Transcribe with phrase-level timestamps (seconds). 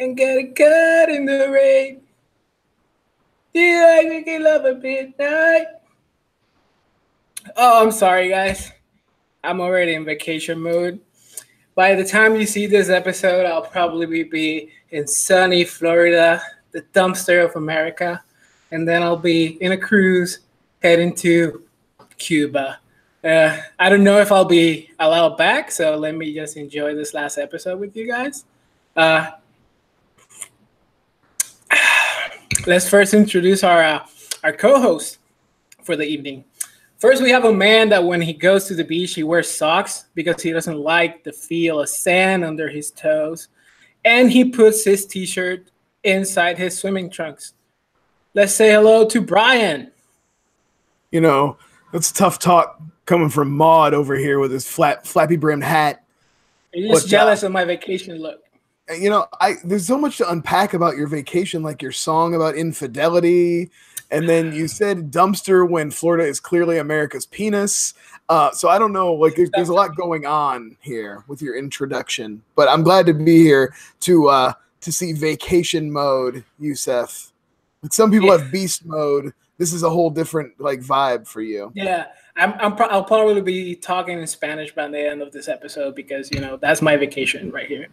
[0.00, 2.00] and get caught in the rain.
[3.52, 5.66] Do you like making love at midnight?
[7.54, 8.72] Oh, I'm sorry, guys.
[9.44, 11.00] I'm already in vacation mode.
[11.74, 16.40] By the time you see this episode, I'll probably be in sunny Florida,
[16.72, 18.22] the dumpster of America,
[18.70, 20.40] and then I'll be in a cruise
[20.82, 21.62] heading to
[22.16, 22.78] Cuba.
[23.22, 27.12] Uh, I don't know if I'll be allowed back, so let me just enjoy this
[27.12, 28.44] last episode with you guys.
[28.96, 29.30] Uh,
[32.66, 34.06] let's first introduce our uh,
[34.44, 35.18] our co-host
[35.82, 36.44] for the evening.
[36.98, 40.06] First, we have a man that when he goes to the beach, he wears socks
[40.14, 43.48] because he doesn't like the feel of sand under his toes,
[44.04, 45.70] and he puts his t-shirt
[46.04, 47.54] inside his swimming trunks.
[48.34, 49.90] Let's say hello to Brian.
[51.10, 51.56] You know,
[51.92, 56.04] that's tough talk coming from Maud over here with his flat, flappy brimmed hat.
[56.72, 58.44] You're just jealous of my vacation look
[58.98, 62.56] you know, I there's so much to unpack about your vacation, like your song about
[62.56, 63.70] infidelity,
[64.10, 67.94] and then you said dumpster when Florida is clearly America's penis.
[68.28, 71.56] Uh, so I don't know, like there's, there's, a lot going on here with your
[71.56, 77.32] introduction, but I'm glad to be here to uh, to see vacation mode, Yusef.
[77.82, 78.38] Like some people yeah.
[78.38, 79.32] have beast mode.
[79.58, 81.72] This is a whole different like vibe for you.
[81.74, 85.48] Yeah, I'm, I'm pro- I'll probably be talking in Spanish by the end of this
[85.48, 87.88] episode because you know that's my vacation right here.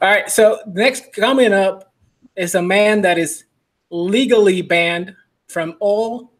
[0.00, 0.30] All right.
[0.30, 1.92] So next coming up
[2.36, 3.44] is a man that is
[3.90, 5.14] legally banned
[5.48, 6.32] from all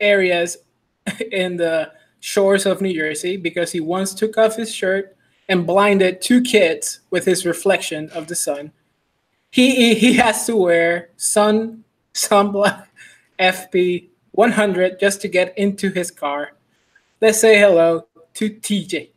[0.00, 0.56] areas
[1.32, 5.16] in the shores of New Jersey because he once took off his shirt
[5.48, 8.72] and blinded two kids with his reflection of the sun.
[9.50, 12.86] He he has to wear sun sunblock
[13.38, 16.52] FP 100 just to get into his car.
[17.20, 19.10] Let's say hello to TJ.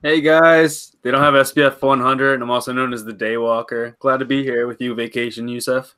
[0.00, 3.98] Hey guys, they don't have SPF 100, and I'm also known as the Daywalker.
[3.98, 5.92] Glad to be here with you, Vacation Yusef.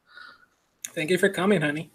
[0.94, 1.90] Thank you for coming, honey.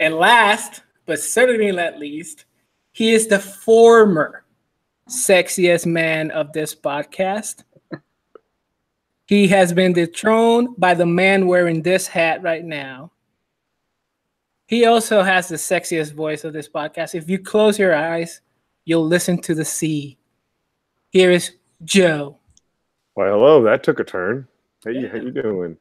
[0.00, 2.46] And last, but certainly not least,
[2.92, 4.44] he is the former
[5.10, 7.64] sexiest man of this podcast.
[9.26, 13.12] he has been dethroned by the man wearing this hat right now.
[14.68, 17.14] He also has the sexiest voice of this podcast.
[17.14, 18.40] If you close your eyes,
[18.86, 20.16] you'll listen to the sea
[21.12, 21.52] here is
[21.84, 22.38] Joe.
[23.14, 23.62] Well, hello.
[23.62, 24.48] That took a turn.
[24.84, 25.76] Hey, how you doing?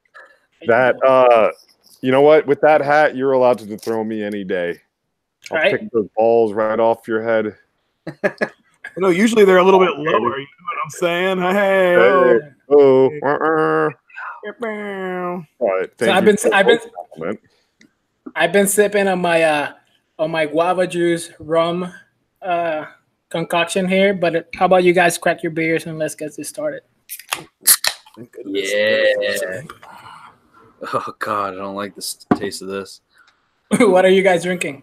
[0.68, 1.50] that uh,
[2.02, 2.46] you know what?
[2.46, 4.78] With that hat, you're allowed to throw me any day.
[5.50, 5.72] I'll right.
[5.72, 7.56] pick those balls right off your head.
[8.24, 8.31] you
[8.97, 10.38] know, usually they're a little bit lower.
[10.38, 11.40] You know what I'm saying?
[11.40, 12.40] Hey, oh,
[12.70, 13.90] oh, uh-uh.
[15.59, 17.38] All right, so I've been, I've been,
[18.36, 19.74] I've been sipping on my uh,
[20.20, 21.94] on my guava juice rum
[22.41, 22.86] uh
[23.31, 26.84] concoction here, but how about you guys crack your beers and let's get this started.
[28.46, 29.62] Yeah.
[30.94, 33.02] Oh God, I don't like the taste of this.
[33.81, 34.81] what are you guys drinking?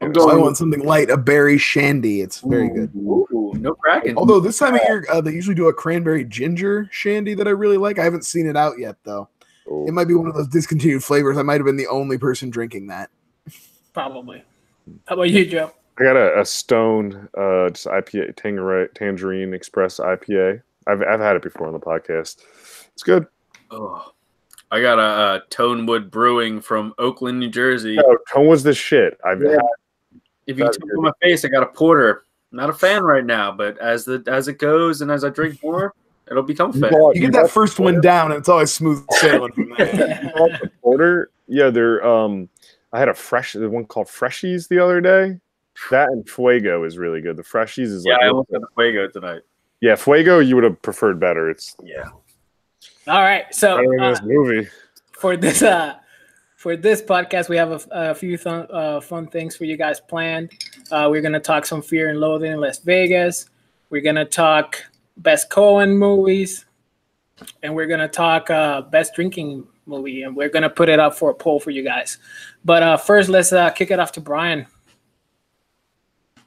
[0.00, 2.20] I'm going I want something light, a berry shandy.
[2.20, 2.90] It's very Ooh, good.
[2.96, 4.16] Ooh, no cracking.
[4.16, 7.52] Although this time of year, uh, they usually do a cranberry ginger shandy that I
[7.52, 8.00] really like.
[8.00, 9.28] I haven't seen it out yet, though.
[9.68, 9.86] Ooh.
[9.86, 11.38] It might be one of those discontinued flavors.
[11.38, 13.08] I might have been the only person drinking that.
[13.92, 14.42] Probably.
[15.06, 15.72] How about you, Joe?
[15.98, 20.62] I got a, a stone uh, just IPA Tangerine, Tangerine Express IPA.
[20.86, 22.42] I've I've had it before on the podcast.
[22.92, 23.26] It's good.
[23.70, 24.12] Oh,
[24.70, 27.96] I got a, a Tonewood Brewing from Oaklyn, New Jersey.
[27.98, 29.18] Oh, Tonewood's the shit.
[29.24, 29.52] I've yeah.
[29.52, 29.60] had,
[30.46, 32.26] if you take my face, I got a porter.
[32.50, 35.62] Not a fan right now, but as the as it goes and as I drink
[35.62, 35.94] more,
[36.28, 36.92] it'll become fan.
[36.92, 40.60] You, you get that first one down, and it's always smooth sailing from there.
[40.82, 42.48] porter, yeah, they're um.
[42.92, 45.40] I had a fresh the one called Freshies the other day.
[45.90, 47.36] That and Fuego is really good.
[47.36, 48.14] The Freshies is yeah.
[48.14, 49.42] Like, I almost had the Fuego tonight.
[49.80, 51.50] Yeah, Fuego you would have preferred better.
[51.50, 52.08] It's yeah.
[53.06, 54.68] All right, so uh, this movie
[55.12, 55.96] for this uh
[56.56, 60.00] for this podcast we have a, a few th- uh, fun things for you guys
[60.00, 60.52] planned.
[60.90, 63.50] Uh, we're gonna talk some Fear and Loathing in Las Vegas.
[63.90, 64.78] We're gonna talk
[65.18, 66.64] best Coen movies,
[67.62, 71.30] and we're gonna talk uh, best drinking movie, and we're gonna put it up for
[71.30, 72.18] a poll for you guys.
[72.64, 74.66] But uh, first, let's uh, kick it off to Brian.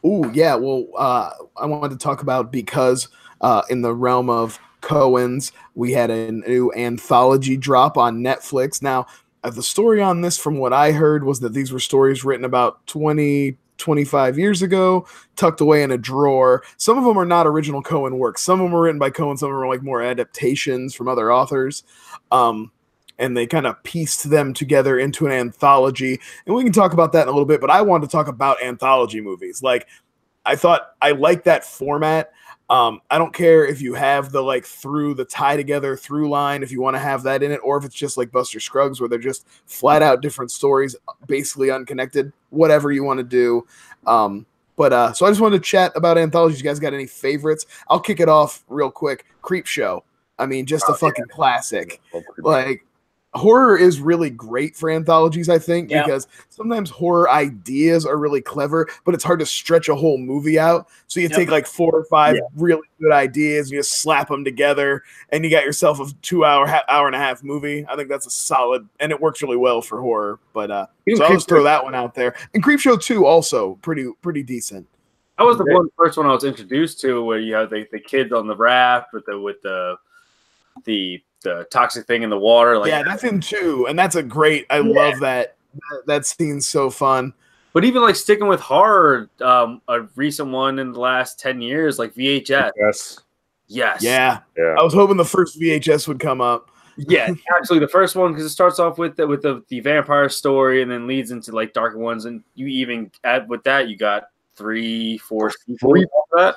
[0.04, 3.08] Oh yeah, well, uh, I wanted to talk about because
[3.42, 8.82] uh, in the realm of Coen's, we had a new anthology drop on Netflix.
[8.82, 9.08] Now,
[9.44, 12.46] uh, the story on this, from what I heard, was that these were stories written
[12.46, 16.64] about 20, 25 years ago, tucked away in a drawer.
[16.78, 18.42] Some of them are not original Coen works.
[18.42, 19.38] Some of them were written by Coen.
[19.38, 21.84] Some of them are like more adaptations from other authors.
[22.32, 22.72] Um,
[23.20, 26.20] and they kind of pieced them together into an anthology.
[26.46, 28.28] And we can talk about that in a little bit, but I wanted to talk
[28.28, 29.64] about anthology movies.
[29.64, 29.88] Like,
[30.46, 32.32] I thought I like that format.
[32.70, 36.64] Um, I don't care if you have the like through the tie together through line,
[36.64, 39.00] if you want to have that in it, or if it's just like Buster Scruggs,
[39.00, 40.96] where they're just flat out different stories,
[41.28, 42.34] basically unconnected.
[42.50, 43.66] Whatever you want to do.
[44.06, 46.60] Um, but uh, so I just wanted to chat about anthologies.
[46.60, 47.66] You guys got any favorites?
[47.90, 49.26] I'll kick it off real quick.
[49.42, 50.04] Creep Show.
[50.40, 51.36] I mean, just oh, a fucking yeah.
[51.36, 52.02] classic.
[52.38, 52.86] Like
[53.38, 56.04] horror is really great for anthologies, I think, yeah.
[56.04, 60.60] because sometimes horror ideas are really clever, but it's hard to stretch a whole movie
[60.60, 60.90] out.
[61.08, 61.38] So you yep.
[61.38, 62.42] take like four or five yeah.
[62.56, 66.44] really good ideas, and you just slap them together, and you got yourself a two
[66.44, 67.86] hour, hour and a half movie.
[67.88, 70.40] I think that's a solid, and it works really well for horror.
[70.54, 72.36] But uh, so I'll just throw that one out there.
[72.54, 74.88] And Creepshow two also pretty pretty decent.
[75.38, 78.00] That was the one first one I was introduced to, where you have the, the
[78.00, 79.98] kids on the raft with the with the
[80.86, 82.78] the the toxic thing in the water.
[82.78, 84.66] Like yeah, that's in two, and that's a great.
[84.70, 85.02] I yeah.
[85.02, 85.58] love that.
[85.74, 86.04] that.
[86.08, 87.34] That scene's so fun.
[87.74, 92.00] But even like sticking with horror, um, a recent one in the last ten years,
[92.00, 92.72] like VHS.
[92.76, 93.20] Yes.
[93.68, 94.02] Yes.
[94.02, 94.40] Yeah.
[94.58, 94.76] Yeah.
[94.80, 96.72] I was hoping the first VHS would come up.
[96.98, 100.30] yeah, actually, the first one because it starts off with the, with the, the vampire
[100.30, 103.98] story and then leads into like darker ones, and you even add with that you
[103.98, 106.56] got three, four, three, that.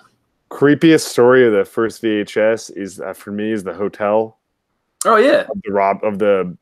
[0.51, 4.40] Creepiest story of the first VHS is uh, for me is the hotel
[5.05, 6.57] Oh yeah, of the Rob of the.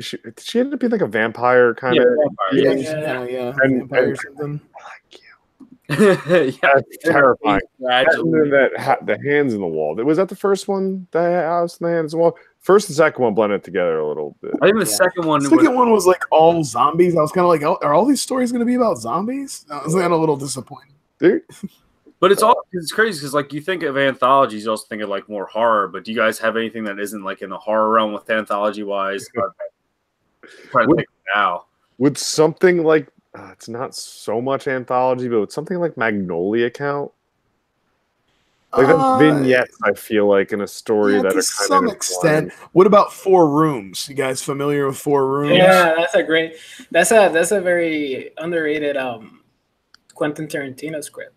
[0.00, 2.08] She, she ended up being like a vampire kind yeah, of.
[2.52, 3.56] Yeah, yeah, yeah, yeah.
[3.62, 4.60] And, vampire and, or something.
[5.88, 7.60] yeah, That's terrifying.
[7.80, 9.94] And then that ha- the hands in the wall.
[9.96, 11.06] Was that the first one?
[11.10, 12.38] The house and the hands in the wall.
[12.60, 14.52] First and second one blended together a little bit.
[14.62, 14.96] I think the yeah.
[14.96, 15.42] second one.
[15.42, 17.16] The second was, one was like all zombies.
[17.16, 19.66] I was kind of like, oh, are all these stories going to be about zombies?
[19.70, 20.94] I was kind of a little disappointed.
[21.18, 21.42] Dude.
[22.22, 25.08] But it's all it's crazy because like you think of anthologies, you also think of
[25.08, 25.88] like more horror.
[25.88, 28.84] But do you guys have anything that isn't like in the horror realm with anthology
[28.84, 29.28] wise?
[30.70, 31.04] trying to
[31.34, 31.64] now.
[31.98, 37.10] Would something like uh, it's not so much anthology, but would something like Magnolia count?
[38.72, 42.52] Like uh, vignettes, I feel like in a story yeah, that to some extent.
[42.70, 44.08] What about Four Rooms?
[44.08, 45.56] You guys familiar with Four Rooms?
[45.56, 46.54] Yeah, that's a great.
[46.92, 49.40] That's a that's a very underrated um
[50.14, 51.34] Quentin Tarantino script.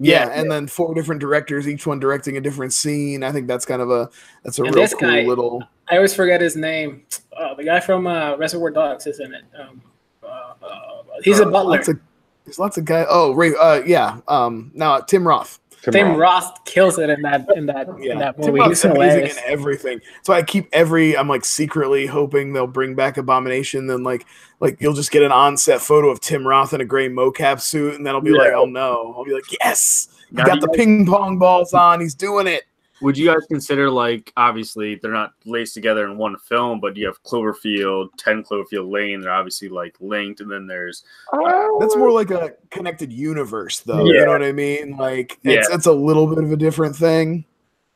[0.00, 3.24] Yeah, yeah, and then four different directors, each one directing a different scene.
[3.24, 4.08] I think that's kind of a
[4.44, 5.62] that's a and real cool guy, little.
[5.88, 7.04] I always forget his name.
[7.36, 9.44] Uh, the guy from uh, Reservoir Dogs is in it.
[9.58, 9.82] Um,
[10.22, 11.76] uh, uh he's a uh, butler.
[11.76, 12.00] Lots of,
[12.44, 13.06] there's lots of guys.
[13.08, 13.52] Oh, Ray.
[13.60, 14.20] Uh, yeah.
[14.28, 15.58] Um, now Tim Roth.
[15.82, 16.44] Tim, Tim Roth.
[16.44, 16.64] Roth.
[16.64, 18.12] kills it in that in that yeah.
[18.12, 18.62] in that movie.
[18.64, 20.00] He's amazing in everything.
[20.22, 21.16] So I keep every.
[21.16, 23.86] I'm like secretly hoping they'll bring back Abomination.
[23.86, 24.26] Then like
[24.60, 27.94] like you'll just get an onset photo of Tim Roth in a gray mocap suit,
[27.94, 28.38] and then I'll be yeah.
[28.38, 29.14] like, oh no.
[29.16, 32.00] I'll be like, yes, he got the ping pong balls on.
[32.00, 32.64] He's doing it
[33.00, 37.06] would you guys consider like obviously they're not laced together in one film, but you
[37.06, 39.20] have Cloverfield, Ten Cloverfield Lane.
[39.20, 44.04] They're obviously like linked, and then there's uh, that's more like a connected universe, though.
[44.04, 44.20] Yeah.
[44.20, 44.96] You know what I mean?
[44.96, 45.74] Like it's yeah.
[45.74, 47.44] it's a little bit of a different thing.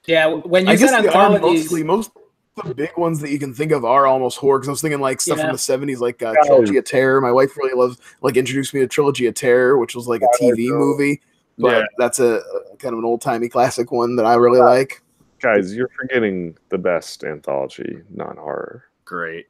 [0.06, 2.10] Yeah, when you I get anthologies, mostly most
[2.58, 4.58] of the big ones that you can think of are almost horror.
[4.58, 5.44] Because I was thinking like stuff yeah.
[5.44, 7.20] from the seventies, like uh, Trilogy of Terror.
[7.20, 10.43] My wife really loves like introduced me to Trilogy of Terror, which was like a
[10.43, 11.20] TV movie
[11.62, 11.87] but yeah.
[11.99, 14.64] that's a, a, kind of an old timey classic one that I really yeah.
[14.64, 15.03] like.
[15.41, 18.85] Guys, you're forgetting the best anthology non horror.
[19.05, 19.47] Great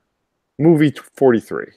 [0.59, 1.73] movie forty three.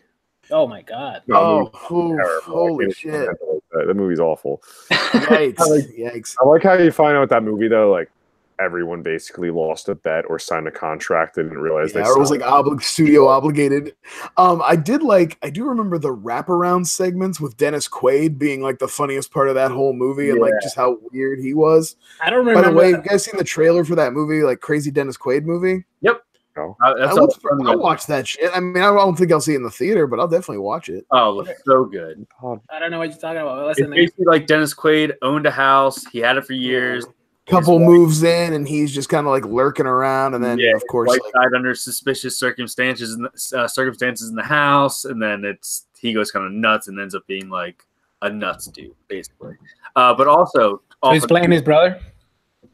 [0.51, 1.23] Oh my god!
[1.27, 3.29] No, oh, holy shit!
[3.71, 4.61] That movie's awful.
[4.91, 5.55] Yikes!
[5.59, 6.35] I like, Yikes!
[6.39, 7.91] I like how you find out that movie though.
[7.91, 8.11] Like
[8.59, 11.35] everyone basically lost a bet or signed a contract.
[11.35, 12.09] They didn't realize yeah, they.
[12.09, 13.95] Or was like oblig- studio obligated.
[14.37, 15.37] Um, I did like.
[15.41, 19.55] I do remember the wraparound segments with Dennis Quaid being like the funniest part of
[19.55, 21.95] that whole movie, and like just how weird he was.
[22.21, 22.63] I don't remember.
[22.63, 25.43] By the way, you guys seen the trailer for that movie, like Crazy Dennis Quaid
[25.43, 25.85] movie?
[26.01, 26.21] Yep.
[26.57, 26.77] No.
[26.81, 28.49] Uh, I'll, I'll watch that shit.
[28.53, 30.87] I mean, I don't think I'll see it in the theater, but I'll definitely watch
[30.87, 31.05] it.
[31.11, 32.25] Oh, looks so good.
[32.69, 33.67] I don't know what you're talking about.
[33.67, 36.05] Listen, it's basically like Dennis Quaid owned a house.
[36.05, 37.05] He had it for years
[37.47, 40.83] couple moves in and he's just kind of like lurking around and then yeah, of
[40.89, 45.45] course like, died under suspicious circumstances in the, uh, circumstances in the house and then
[45.45, 47.85] it's he goes kind of nuts and ends up being like
[48.23, 49.55] a nuts dude basically
[49.95, 51.99] uh, but also so he's playing his brother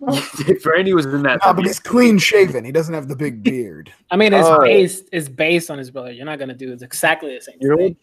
[0.66, 1.42] Randy was in that.
[1.46, 2.66] No, but he's clean shaven.
[2.66, 3.94] He doesn't have the big beard.
[4.12, 6.12] I mean, it's uh, based is based on his brother.
[6.12, 7.58] You're not gonna do exactly the same.
[7.60, 7.98] You thing.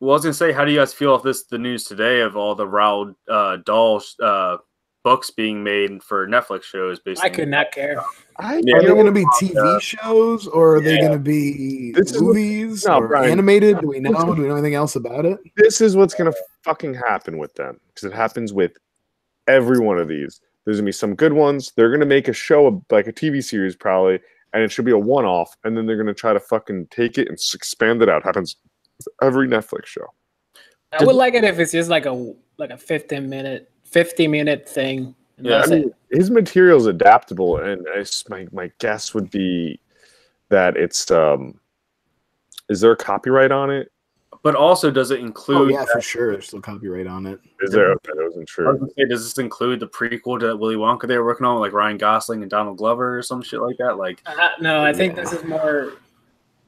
[0.00, 2.20] Well, I was gonna say, how do you guys feel off this the news today
[2.20, 4.58] of all the Roald uh, Dahl uh,
[5.04, 6.98] books being made for Netflix shows.
[6.98, 8.02] Basically, I could not care.
[8.36, 10.90] I, yeah, are they going to be TV shows or are yeah.
[10.90, 13.80] they going to be this movies no, or Brian, animated?
[13.80, 14.34] Do we know?
[14.34, 15.38] Do we know anything else about it?
[15.56, 18.72] This is what's going to fucking happen with them because it happens with
[19.46, 20.40] every one of these.
[20.64, 21.72] There's going to be some good ones.
[21.76, 24.18] They're going to make a show like a TV series probably,
[24.54, 27.18] and it should be a one-off, and then they're going to try to fucking take
[27.18, 28.24] it and expand it out.
[28.24, 28.56] Happens
[29.22, 30.06] every Netflix show.
[30.98, 34.68] I would like it if it's just like a like a 15 minute 50 minute
[34.68, 35.14] thing.
[35.38, 36.16] and Yeah, I mean, it.
[36.18, 39.78] his material is adaptable, and I s my my guess would be
[40.50, 41.60] that it's um.
[42.68, 43.92] Is there a copyright on it?
[44.42, 45.70] But also, does it Oh include?
[45.72, 46.32] yeah, for sure.
[46.32, 47.38] There's still copyright on it.
[47.60, 47.92] Is there?
[47.92, 48.90] Okay, that wasn't I was true.
[48.98, 51.72] say, does this include the prequel to that Willy Wonka they were working on, like
[51.72, 53.96] Ryan Gosling and Donald Glover or some shit like that?
[53.96, 55.92] Like, Uh, no, I think this is more.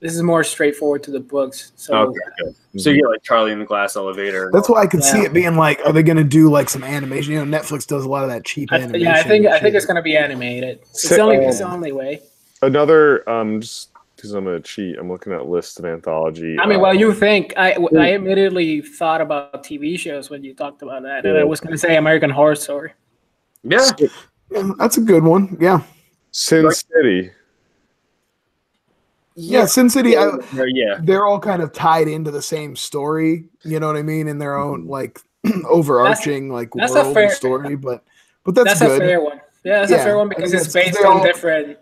[0.01, 1.73] This is more straightforward to the books.
[1.77, 2.81] So okay, good.
[2.81, 4.51] So you get like Charlie in the Glass Elevator.
[4.53, 6.85] That's why I could see it being like, are they going to do like some
[6.85, 7.33] animation?
[7.33, 9.01] You know, Netflix does a lot of that cheap I, animation.
[9.01, 10.81] yeah, I think I think it's gonna be animated.
[10.83, 12.21] It's So- the only it's the only way.
[12.63, 16.59] Another um, just because I'm gonna cheat, I'm looking at list of anthology.
[16.59, 20.55] I mean, uh, well, you think I I immediately thought about TV shows when you
[20.55, 22.93] talked about that, and I was gonna say American Horror Story.
[23.63, 23.91] yeah,
[24.51, 25.57] Yeah, that's a good one.
[25.61, 25.81] Yeah,
[26.33, 27.31] Sin City.
[29.37, 29.67] Yeah.
[29.67, 30.17] Sin City.
[30.17, 30.99] I, yeah, yeah.
[31.03, 33.45] they're all kind of tied into the same story.
[33.65, 34.27] You know what I mean?
[34.29, 35.21] In their own like
[35.69, 38.05] overarching like that's world fair- story, but
[38.45, 39.41] but that's, That's, a fair one.
[39.65, 41.79] Yeah, that's Yeah, a fair one I because it's based on all- different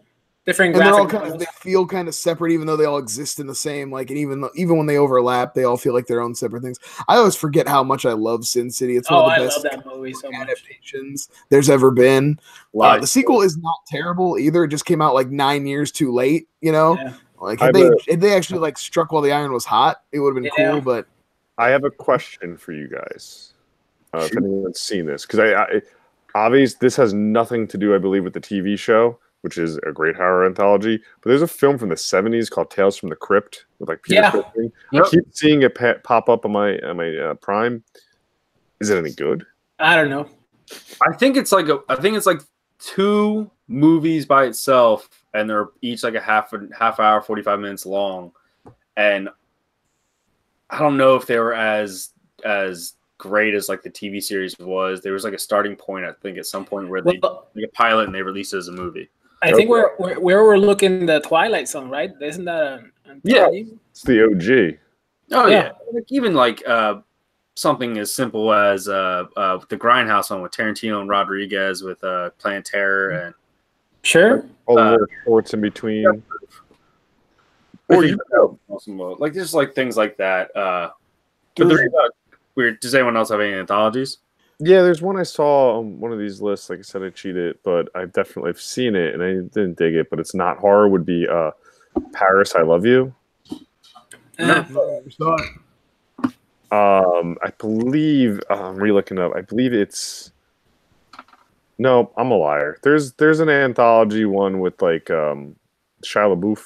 [0.47, 2.99] different and they're all kind of they feel kind of separate, even though they all
[2.99, 3.91] exist in the same.
[3.91, 6.63] Like, and even though, even when they overlap, they all feel like their own separate
[6.63, 6.79] things.
[7.09, 8.97] I always forget how much I love Sin City.
[8.97, 10.41] It's one Oh, of the love best movie so much.
[10.43, 12.39] adaptations there's ever been.
[12.79, 14.65] Uh, the sequel is not terrible either.
[14.65, 16.47] It just came out like nine years too late.
[16.61, 17.15] You know, Yeah.
[17.41, 20.03] Like I had they bet- had they actually like struck while the iron was hot,
[20.13, 20.73] it would have been Yeah.
[20.73, 20.81] cool.
[20.81, 21.07] But
[21.59, 23.53] I have a question for you guys.
[24.13, 25.83] Uh, if anyone's seen this, because I, I
[26.35, 29.91] obvious this has nothing to do, I believe, with the TV show, which is a
[29.93, 31.01] great horror anthology.
[31.21, 34.21] But there's a film from the '70s called Tales from the Crypt with like Peter
[34.23, 34.31] Yeah.
[34.31, 34.73] Cushing.
[34.93, 35.05] Yep.
[35.05, 37.83] I keep seeing it pa- pop up on my on my uh, Prime.
[38.81, 39.45] Is it any good?
[39.81, 40.29] I don't know.
[41.07, 42.41] I think it's like a, I think it's like
[42.79, 47.61] two movies by itself, and they're each like a half a half hour, forty five
[47.61, 48.33] minutes long,
[48.97, 49.29] and
[50.71, 52.11] I don't know if they were as
[52.45, 55.01] as great as like the TV series was.
[55.01, 57.67] There was like a starting point, I think, at some point where they Well, like
[57.67, 59.11] a pilot and they released it as a movie.
[59.43, 62.11] I think we're, we're where we're looking the Twilight Zone, right?
[62.21, 63.49] Isn't that an Yeah.
[63.51, 64.79] It's the OG.
[65.33, 65.65] Oh Yeah.
[65.65, 67.01] yeah, Like, even like uh,
[67.55, 72.31] something as simple as uh, uh, the Grindhouse one with Tarantino and Rodriguez with uh,
[72.39, 73.35] Planet Terror and
[74.05, 74.45] Sure.
[74.67, 76.07] All the Uh, little shorts in between.
[76.07, 76.21] Or
[77.89, 78.19] Or you
[78.87, 80.55] you like just like things like that.
[80.57, 80.91] Uh,
[81.57, 82.09] but There's- uh,
[82.55, 82.81] weird.
[82.81, 84.19] Does anyone else have any anthologies?
[84.61, 86.71] Yeah, there's one I saw on one of these lists.
[86.71, 89.95] Like I said, I cheated, but I've definitely I've seen it and I didn't dig
[89.95, 90.11] it.
[90.11, 90.89] But it's not horror.
[90.89, 91.51] Would be uh,
[92.13, 92.55] Paris.
[92.55, 93.13] I love you.
[94.39, 94.65] Uh,
[96.71, 99.33] Um, I believe uh, I'm re-looking up.
[99.37, 100.33] I believe it's.
[101.79, 102.79] No, I'm a liar.
[102.83, 105.57] There's there's an anthology one with like um,
[106.05, 106.63] Shia LaBeouf,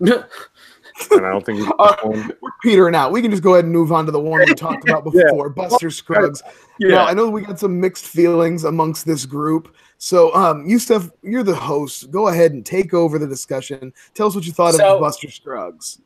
[0.00, 2.32] and I don't think he's Uh, one.
[2.40, 3.12] we're petering out.
[3.12, 5.48] We can just go ahead and move on to the one we talked about before,
[5.50, 6.42] Buster Scruggs.
[6.80, 9.74] Now, I know we got some mixed feelings amongst this group.
[9.98, 12.10] So, um, you Steph, you're the host.
[12.10, 13.92] Go ahead and take over the discussion.
[14.14, 15.98] Tell us what you thought So- of Buster Scruggs.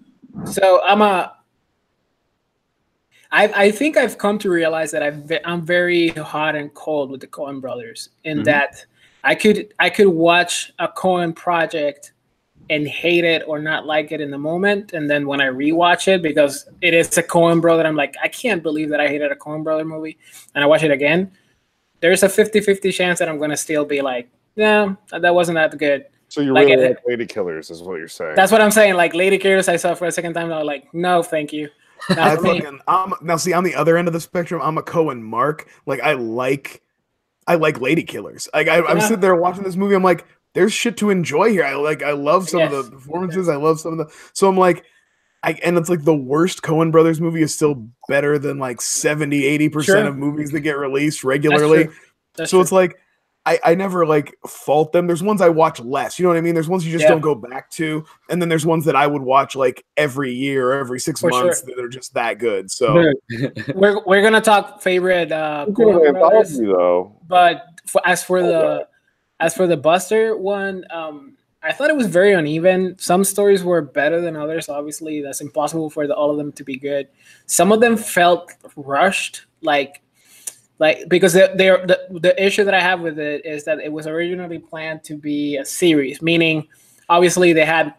[0.44, 1.34] So I'm a.
[3.32, 7.10] I I think I've come to realize that I've, ve- I'm very hot and cold
[7.10, 8.44] with the Coen Brothers in Mhm.
[8.44, 8.84] that
[9.24, 12.12] I could I could watch a Coen project
[12.68, 16.06] and hate it or not like it in the moment, and then when I rewatch
[16.08, 19.30] it because it is a Coen brother, I'm like I can't believe that I hated
[19.32, 20.18] a Coen brother movie,
[20.54, 21.30] and I watch it again.
[22.00, 26.06] There's a 50-50 chance that I'm gonna still be like, yeah, that wasn't that good.
[26.28, 28.36] So you Like really it- like Lady Killers, is what you're saying?
[28.36, 28.94] That's what I'm saying.
[28.94, 31.52] Like Lady Killers, I saw for a second time, and I was like, no, thank
[31.52, 31.68] you.
[32.08, 32.60] I Not for me.
[32.60, 35.68] fucking, I'm, now, see, on the other end of the spectrum, I'm a Coen Mark.
[35.86, 36.82] Like, I like,
[37.46, 38.48] I like Lady Killers.
[38.54, 39.04] Like, I, I'm Yeah.
[39.04, 39.94] sitting there watching this movie.
[39.94, 41.64] I'm like, there's shit to enjoy here.
[41.64, 43.48] I like, I love some of the performances.
[43.48, 44.14] I love some of the.
[44.32, 44.84] So I'm like,
[45.42, 49.44] I and it's like the worst Coen Brothers movie is still better than like 70,
[49.46, 50.06] 80 percent Sure.
[50.08, 51.84] of movies that get released That's regularly.
[51.84, 51.94] true.
[52.36, 52.62] That's so true.
[52.62, 52.98] it's like
[53.50, 55.08] I, I never like fault them.
[55.08, 56.18] There's ones I watch less.
[56.18, 56.54] You know what I mean?
[56.54, 57.08] There's ones you just Yeah.
[57.08, 60.70] don't go back to, and then there's ones that I would watch like every year
[60.70, 61.44] or every six For sure.
[61.46, 62.70] months that are just that good.
[62.70, 62.94] So
[63.74, 68.40] we're we're gonna talk favorite uh Speaking of Coen brothers, though, but for, as for
[68.42, 68.86] the
[69.40, 72.96] as for the Buster one, um, I thought it was very uneven.
[72.98, 74.68] Some stories were better than others.
[74.68, 77.08] Obviously, that's impossible for the, all of them to be good.
[77.46, 80.02] Some of them felt rushed, like
[80.80, 81.54] like because they're,
[81.86, 85.14] the the issue that I have with it is that it was originally planned to
[85.14, 86.66] be a series, meaning
[87.08, 87.94] obviously they had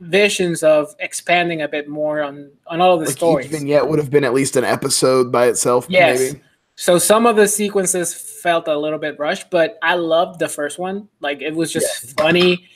[0.00, 3.46] visions of expanding a bit more on on all of the like stories.
[3.46, 5.86] each vignette would have been at least an episode by itself.
[5.88, 6.18] Yes.
[6.18, 6.42] Maybe.
[6.74, 10.80] So some of the sequences felt a little bit rushed, but I loved the first
[10.80, 11.08] one.
[11.20, 12.66] Like it was just funny,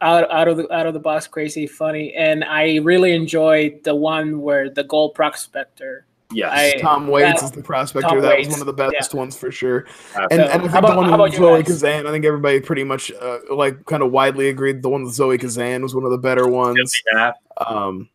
[0.00, 3.94] out out of the out of the box, crazy funny, and I really enjoyed the
[3.94, 6.74] one where the gold prospector Yes.
[6.76, 8.08] I- Tom Waits that- is the prospector.
[8.08, 9.86] Tom that Waits, was one of the best ones for sure.
[10.14, 10.36] And, Absolutely.
[10.36, 11.62] and I think about- the one with Zoe?
[11.62, 15.14] Kazan, I think everybody pretty much uh, like kind of widely agreed the one with
[15.14, 16.74] Zoe Kazan was one of the better ones.
[16.76, 17.34] Billy Knapp,
[17.66, 18.08] Um,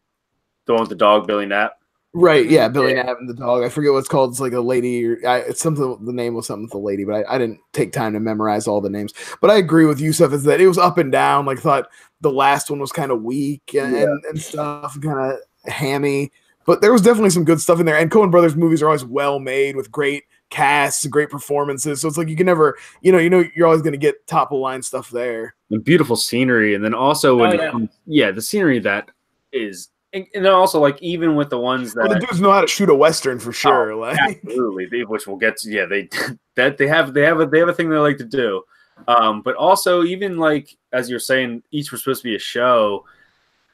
[0.65, 1.73] the one with the dog, Billy Knapp.
[2.13, 3.63] right, yeah, Billy Knapp and the dog.
[3.63, 4.29] I forget what it's called.
[4.29, 5.03] It's like a lady.
[5.07, 5.97] Or, I, it's something.
[6.05, 8.67] The name was something with the lady, but I, I didn't take time to memorize
[8.67, 9.13] all the names.
[9.41, 11.47] But I agree with Yusuf is that it was up and down.
[11.47, 11.89] Like thought
[12.21, 14.03] the last one was kind of weak and, Yeah.
[14.03, 16.31] and, and stuff, kind of hammy.
[16.65, 17.97] But there was definitely some good stuff in there.
[17.97, 22.01] And Coen Brothers movies are always well made with great casts, great performances.
[22.01, 24.25] So it's like you can never, you know, you know, you're always going to get
[24.27, 25.55] top of line stuff there.
[25.71, 27.87] and beautiful scenery, and then also when Oh, yeah.
[28.05, 28.31] yeah.
[28.31, 29.09] the scenery that
[29.51, 32.51] is, and, and then also like even with the ones that Well, the dudes know
[32.51, 33.95] how to shoot a western for sure.
[33.95, 35.71] like, absolutely, they, which we'll get to.
[35.71, 36.07] Yeah, they
[36.55, 38.61] that they have they have a they have a thing they like to do,
[39.07, 43.03] um, but also even like as you're saying, each was supposed to be a show.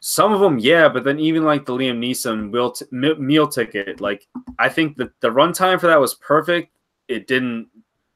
[0.02, 4.00] Some of them, yeah, but then even like the Liam Neeson meal, t- meal ticket,
[4.00, 4.28] like
[4.58, 6.72] I think that the runtime for that was perfect.
[7.08, 7.68] It didn't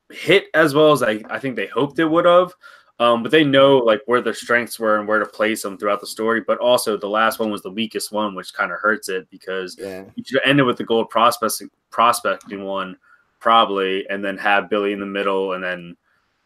[0.10, 2.54] hit as well as I, I think they hoped it would have.
[3.00, 6.00] Um, but they know like where their strengths were and where to place them throughout
[6.00, 6.42] the story.
[6.46, 9.76] But also the last one was the weakest one, which kind of hurts it because
[9.80, 10.04] yeah.
[10.16, 12.98] you should have ended with the gold prospecting prospecting one
[13.40, 15.98] probably, and then have Billy in the middle, and then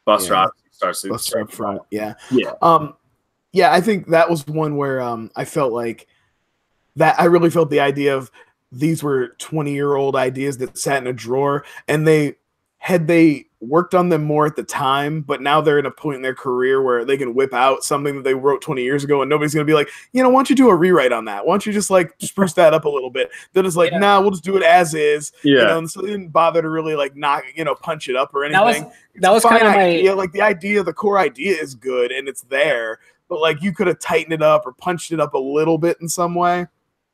[0.03, 0.47] Buster Yeah.
[0.71, 1.81] starts to up front.
[1.91, 2.15] Yeah.
[2.31, 2.53] Yeah.
[2.63, 2.95] Um,
[3.57, 6.07] yeah, I think that was one where um I felt like
[6.95, 8.31] that I really felt the idea of
[8.71, 12.35] these were 20 year old ideas that sat in a drawer and they
[12.77, 16.17] had they worked on them more at the time, but now they're in a point
[16.17, 19.23] in their career where they can whip out something that they wrote 20 years ago
[19.23, 21.43] and nobody's gonna be like, you know, why don't you do a rewrite on that?
[21.43, 23.31] Why don't you just like spruce that up a little bit?
[23.53, 23.97] Then it's like, Yeah.
[23.97, 25.31] nah, we'll just do it as is.
[25.43, 25.61] Yeah.
[25.61, 28.15] You know, and so they didn't bother to really like knock, you know, punch it
[28.15, 30.13] up or anything That was that was kind of my idea.
[30.15, 32.99] Like the idea, the core idea is good and it's there,
[33.29, 35.97] but like you could have tightened it up or punched it up a little bit
[36.01, 36.65] in some way.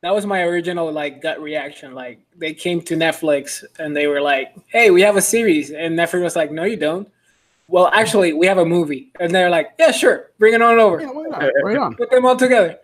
[0.02, 1.94] that was my original like gut reaction.
[1.94, 5.98] Like they came to Netflix and they were like, "Hey, we have a series," and
[5.98, 7.08] Netflix was like, "No, you don't."
[7.68, 11.00] Well, actually, we have a movie, and they're like, "Yeah, sure, bring it on over,
[11.00, 11.50] Yeah, why not?
[11.62, 11.96] Right on.
[11.96, 12.78] put them all together."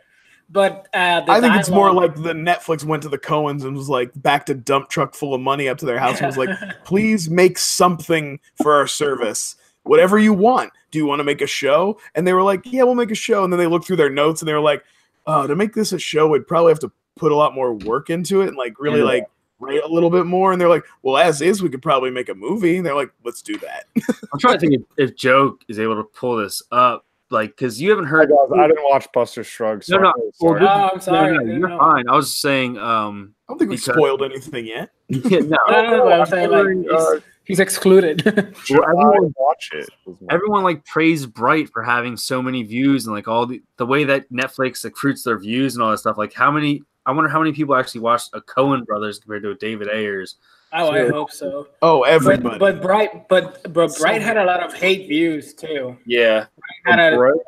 [0.53, 3.77] But uh, the I think it's more like the Netflix went to the Coens and
[3.77, 6.37] was like back to dump truck full of money up to their house and was
[6.37, 6.49] like,
[6.85, 9.55] please make something for our service.
[9.85, 10.73] Whatever you want.
[10.91, 11.99] Do you want to make a show?
[12.15, 13.45] And they were like, yeah, we'll make a show.
[13.45, 14.83] And then they looked through their notes and they were like,
[15.27, 18.11] uh, to make this a show, we'd probably have to put a lot more work
[18.11, 19.05] into it and like really Yeah.
[19.05, 19.25] like
[19.61, 20.53] write a little bit more.
[20.53, 22.77] And they're like, well, as is, we could probably make a movie.
[22.79, 23.85] And they're like, let's do that.
[24.33, 27.81] I'm trying to think if, if Joe is able to pull this up, like because
[27.81, 28.31] you haven't Hi, heard.
[28.31, 28.59] guys.
[28.59, 29.89] I didn't watch Buster Scruggs.
[29.89, 30.13] No, no.
[30.35, 30.63] Sorry.
[30.67, 31.33] Oh, I'm sorry.
[31.35, 31.79] No, I no, you're know.
[31.79, 32.09] fine.
[32.09, 34.91] I was saying, um, I don't think we Because- spoiled anything yet.
[35.09, 37.21] yeah, no, No, no, no, I'm saying like uh,
[37.51, 38.23] he's, he's excluded.
[38.71, 39.89] Well, everyone- watch it?
[40.31, 44.05] Everyone like praised Bright for having so many views and like all the the way
[44.05, 46.17] that Netflix accrues their views and all that stuff.
[46.19, 46.83] Like how many?
[47.07, 50.37] I wonder how many people actually watched a Coen Brothers compared to a David Ayers.
[50.73, 51.67] oh, I hope so.
[51.83, 52.59] Oh, But, everybody.
[52.59, 55.97] but Bright, but but So Bright had a lot of hate views too.
[56.07, 56.47] Yeah,
[56.85, 57.41] Had a, Right?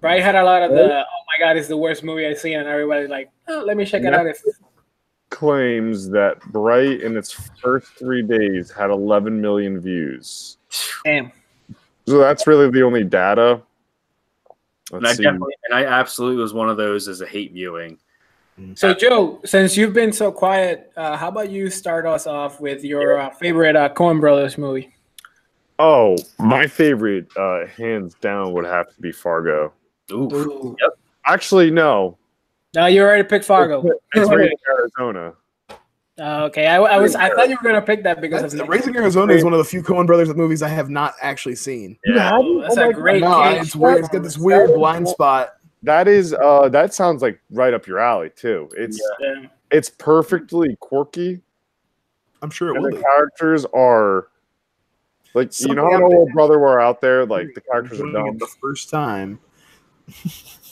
[0.00, 2.58] Bright had a lot of the oh my god, it's the worst movie I've seen,
[2.58, 4.26] and everybody's like, oh, let me check it out.
[4.26, 4.40] If
[5.30, 10.56] Claims that Bright in its first three days had 11 million views.
[11.04, 11.30] damn,
[12.06, 13.60] So that's really the only data.
[14.92, 17.98] and I definitely and I absolutely was one of those as a hate viewing.
[18.74, 22.82] So Joe, since you've been so quiet, uh, how about you start us off with
[22.82, 24.92] your uh, favorite uh, Coen Brothers movie?
[25.78, 29.72] Oh, my favorite, uh, hands down, would have to be Fargo.
[30.10, 30.76] Ooh, Ooh.
[31.24, 32.17] Actually, no.
[32.74, 33.82] No, you already picked Fargo.
[34.14, 35.34] It's Raising Arizona.
[36.20, 38.60] Uh, okay, I, I was I thought you were gonna pick that because That's, of
[38.60, 38.68] Nick.
[38.68, 41.96] Raising Arizona is one of the few Coen Brothers movies I have not actually seen.
[42.04, 42.32] yeah.
[42.34, 43.66] Oh, that's a great No, case.
[43.66, 44.00] it's weird.
[44.00, 45.54] It's got this weird blind spot.
[45.84, 48.68] That is, uh, that sounds like right up your alley too.
[48.76, 49.46] It's Yeah.
[49.70, 51.40] it's perfectly quirky,
[52.42, 53.02] I'm sure it and will the be.
[53.02, 54.26] characters are
[55.34, 57.24] like you know how old brother were out there.
[57.26, 58.38] Like the characters are Doing dumb.
[58.38, 59.38] the first time.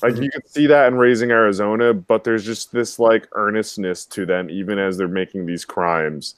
[0.03, 4.27] Like you can see that in Raising Arizona, but there's just this like earnestness to
[4.27, 6.35] them, even as they're making these crimes.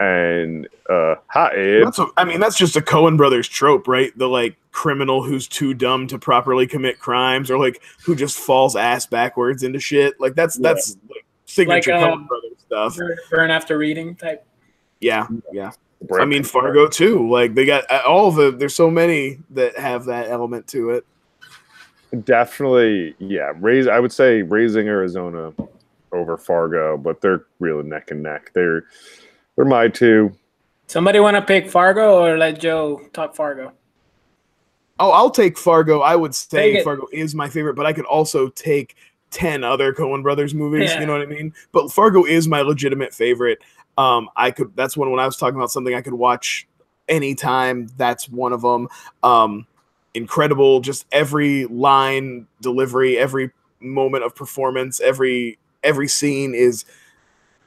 [0.00, 1.84] And uh, hi, Abe.
[1.84, 4.16] That's a, I mean, that's just a Coen Brothers trope, right?
[4.18, 8.74] The like criminal who's too dumb to properly commit crimes, or like who just falls
[8.74, 10.20] ass backwards into shit.
[10.20, 10.72] Like that's Yeah.
[10.72, 12.96] that's like signature Like, Coen um, Brothers stuff.
[12.96, 14.44] Burn- Burn after reading type.
[15.00, 15.70] Yeah, yeah.
[16.18, 17.28] I mean, Fargo too.
[17.30, 18.50] Like they got uh, all of the.
[18.50, 21.06] There's so many that have that element to it.
[22.24, 23.52] Definitely, yeah.
[23.60, 25.52] Raise, I would say Raising Arizona
[26.12, 28.50] over Fargo, but they're really neck and neck.
[28.54, 28.84] They're
[29.56, 30.32] they're my two.
[30.86, 33.72] Somebody want to pick Fargo or let Joe talk Fargo?
[34.98, 36.00] Oh, I'll take Fargo.
[36.00, 36.82] I would say.
[36.84, 38.96] Fargo is my favorite, but I could also take
[39.30, 41.00] 10 other Coen brothers movies, Yeah.
[41.00, 41.54] you know what I mean?
[41.72, 43.60] But Fargo is my legitimate favorite.
[43.96, 46.68] Um I could that's one when I was talking about something I could watch
[47.08, 48.88] anytime, that's one of them.
[49.22, 49.66] Um
[50.14, 56.84] incredible just every line delivery, every moment of performance, every every scene is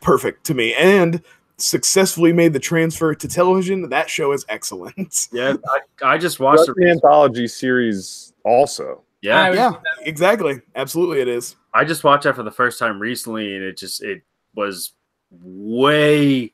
[0.02, 1.22] perfect to me and
[1.58, 3.90] successfully made the transfer to television.
[3.90, 5.28] That show is excellent.
[5.32, 5.56] Yeah,
[6.02, 6.92] I, I just watched the it.
[6.92, 9.04] anthology series also.
[9.22, 10.62] Yeah, I yeah, exactly.
[10.76, 11.56] Absolutely it is.
[11.74, 14.22] I just watched that for the first time recently, and it just it
[14.56, 14.94] was
[15.32, 16.54] way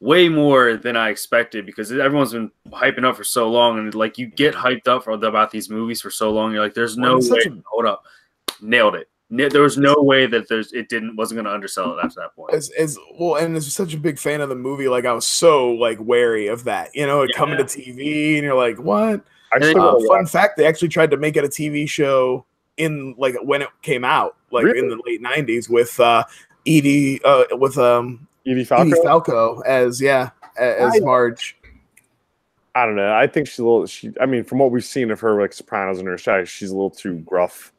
[0.00, 4.18] way more than I expected because everyone's been hyping up for so long, and like
[4.18, 7.18] you get hyped up for about these movies for so long, you're like, there's no
[7.18, 7.22] Well, way.
[7.42, 8.04] such a- hold up,
[8.60, 9.08] nailed it.
[9.32, 12.34] There was no way that there's it didn't wasn't going to undersell it after that
[12.34, 12.52] point.
[12.52, 15.24] as as well and as such a big fan of the movie like i was
[15.24, 19.20] so like wary of that you know it coming to tv and you're like what
[19.52, 21.44] I And still then- uh, gotta fun watch- fact they actually tried to make it
[21.44, 22.44] a tv show
[22.76, 26.24] in like when it came out like in the late 90s with uh
[26.66, 28.82] edie uh with um Edie Falco.
[28.90, 31.56] edie falco as yeah as I- marge
[32.72, 33.12] I don't know.
[33.12, 33.84] I think she's a little.
[33.86, 34.12] She.
[34.20, 36.74] I mean, from what we've seen of her, like Sopranos and her show, she's a
[36.74, 37.72] little too gruff.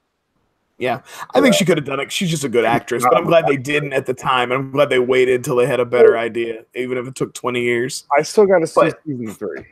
[0.80, 1.00] yeah
[1.34, 3.46] i think she could have done it she's just a good actress but i'm glad
[3.48, 6.66] they didn't at the time i'm glad they waited till they had a better idea
[6.76, 9.64] even if it took 20 years I still got to see But- season three.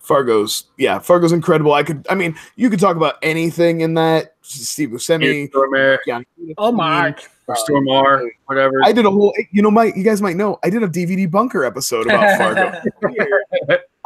[0.00, 1.74] Fargo's yeah, Fargo's incredible.
[1.74, 4.34] I could I mean, you could talk about anything in that.
[4.40, 5.98] Steve Buscemi, Stormare
[6.58, 7.30] Oh, Mark.
[7.50, 8.82] Or Stormar, whatever.
[8.84, 11.30] I did a whole you know, my you guys might know, I did a DVD
[11.30, 12.80] bunker episode about Fargo.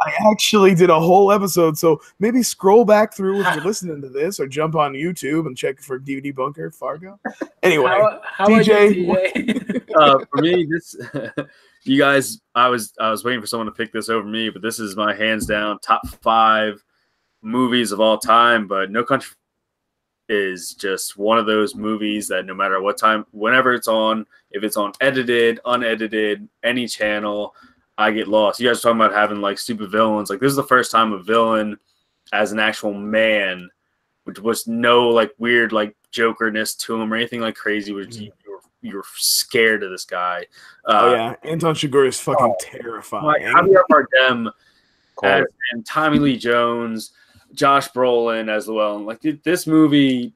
[0.01, 1.77] I actually did a whole episode.
[1.77, 5.57] So maybe scroll back through if you're listening to this or jump on YouTube and
[5.57, 7.19] check for DVD bunker Fargo.
[7.63, 8.75] Anyway, How, how DJ.
[8.75, 9.95] Are you, DJ?
[9.95, 10.95] uh, for me, this
[11.83, 14.61] you guys, I was I was waiting for someone to pick this over me, but
[14.61, 16.83] this is my hands down top five
[17.41, 18.67] movies of all time.
[18.67, 19.35] But No Country
[20.27, 24.63] is just one of those movies that no matter what time, whenever it's on, if
[24.63, 27.55] it's on edited, unedited, any channel,
[27.97, 28.59] I get lost.
[28.59, 30.29] You guys are talking about having like stupid villains.
[30.29, 31.77] Like this is the first time a villain
[32.33, 33.69] as an actual man,
[34.23, 37.93] which was no like weird like jokerness to him or anything like crazy.
[37.93, 40.45] Was you, you were you were scared of this guy.
[40.85, 43.45] Uh, oh yeah, Anton Chigurh is fucking like terrifying.
[43.53, 44.51] Javier Bardem
[45.23, 47.11] as, and Tommy Lee Jones,
[47.55, 48.99] Josh Brolin as well.
[48.99, 50.33] Like th- this movie,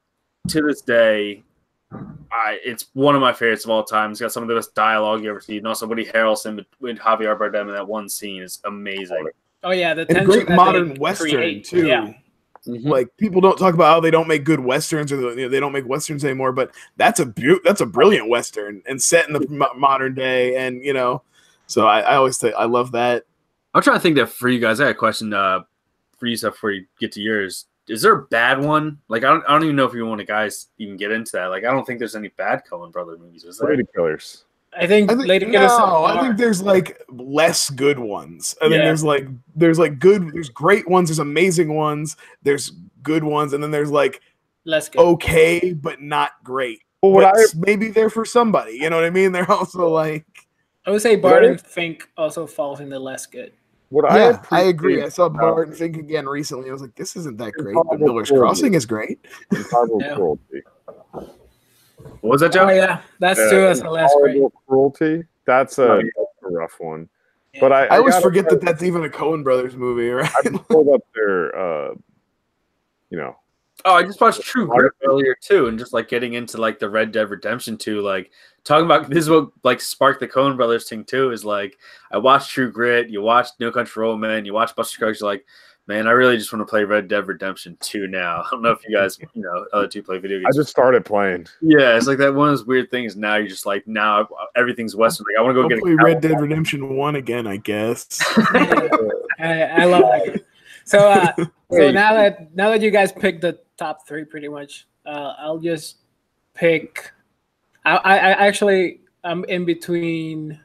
[0.47, 1.43] to this day,
[1.91, 4.11] I it's one of my favorites of all time.
[4.11, 6.67] It's got some of the best dialogue you ever see, and also Woody Harrelson with,
[6.79, 9.27] with Javier Bardem in that one scene is amazing.
[9.63, 11.65] Oh yeah, the and a tension great that modern western create.
[11.65, 11.85] too.
[11.85, 12.13] Yeah,
[12.65, 15.49] like people don't talk about how they don't make good westerns or the, you know,
[15.49, 19.25] they don't make westerns anymore but that's a beau- that's a brilliant western and set
[19.27, 21.21] in the mo- modern day and you know
[21.67, 23.23] so i, I always say i love that
[23.73, 24.79] I'm trying to think that for you guys.
[24.79, 25.61] I got a question uh,
[26.19, 27.65] for you, Seth, before you get to yours.
[27.87, 28.99] Is there a bad one?
[29.07, 31.31] Like I don't, I don't even know if you want to guys even get into
[31.33, 31.47] that.
[31.47, 33.43] Like I don't think there's any bad Coen brother movies.
[33.43, 33.69] Is there?
[33.71, 34.45] Lady Killers.
[34.77, 35.71] I think, I think, Lady no, Killers.
[35.71, 38.55] I think there's like less good ones.
[38.61, 38.85] I think Yeah.
[38.85, 43.63] there's like there's like good there's great ones, there's amazing ones, there's good ones, and
[43.63, 44.21] then there's like
[44.65, 44.99] less good.
[45.01, 46.81] okay but not great.
[47.01, 48.73] Well, what I maybe they're for somebody.
[48.73, 49.31] You know what I mean?
[49.33, 50.25] They're also like
[50.85, 53.53] I would say Barton Fink also falls in the less good.
[53.89, 55.01] What yeah, I, I agree.
[55.03, 56.69] I saw about- Barton Fink again recently.
[56.69, 59.19] I was like, this isn't that great, but Miller's Crossing is great.
[59.51, 60.15] Intolerable Yeah.
[60.15, 60.61] cruelty.
[62.21, 62.65] What was that, Joe?
[62.65, 63.61] Oh yeah, that's Uh, true.
[63.61, 64.41] That's the less great.
[64.67, 65.23] Cruelty.
[65.45, 67.09] That's a, a rough one.
[67.53, 67.59] Yeah.
[67.61, 70.29] But I, I always forget that that's even a Coen Brothers movie, right?
[70.45, 71.93] I pulled up their, uh,
[73.09, 73.35] you know,
[73.85, 76.89] Oh, I just watched True Grit earlier too, and just like getting into like the
[76.89, 78.31] Red Dead Redemption 2, like
[78.63, 81.31] talking about this is what like sparked the Coen Brothers thing too.
[81.31, 81.77] Is like
[82.11, 85.21] I watched True Grit, you watched No Country for Old Men, you watched Buster Scruggs,
[85.21, 85.45] you're like,
[85.87, 88.41] man, I really just want to play Red Dead Redemption 2 now.
[88.45, 90.55] I don't know if you guys, you know, other two play video games.
[90.55, 91.47] I just started playing.
[91.61, 93.15] yeah, it's like that one of those weird things.
[93.15, 95.25] Now you're just like, now everything's Western.
[95.25, 97.57] Like I want to go I'll get play a Red Dead Redemption One again, I
[97.57, 98.19] guess.
[99.39, 100.43] I, I love that.
[100.91, 100.99] Game.
[101.01, 101.33] So, uh,
[101.71, 105.59] so now that now that you guys picked the top three, pretty much, uh, I'll
[105.59, 105.97] just
[106.53, 107.11] pick.
[107.85, 110.59] I, I, I actually I'm in between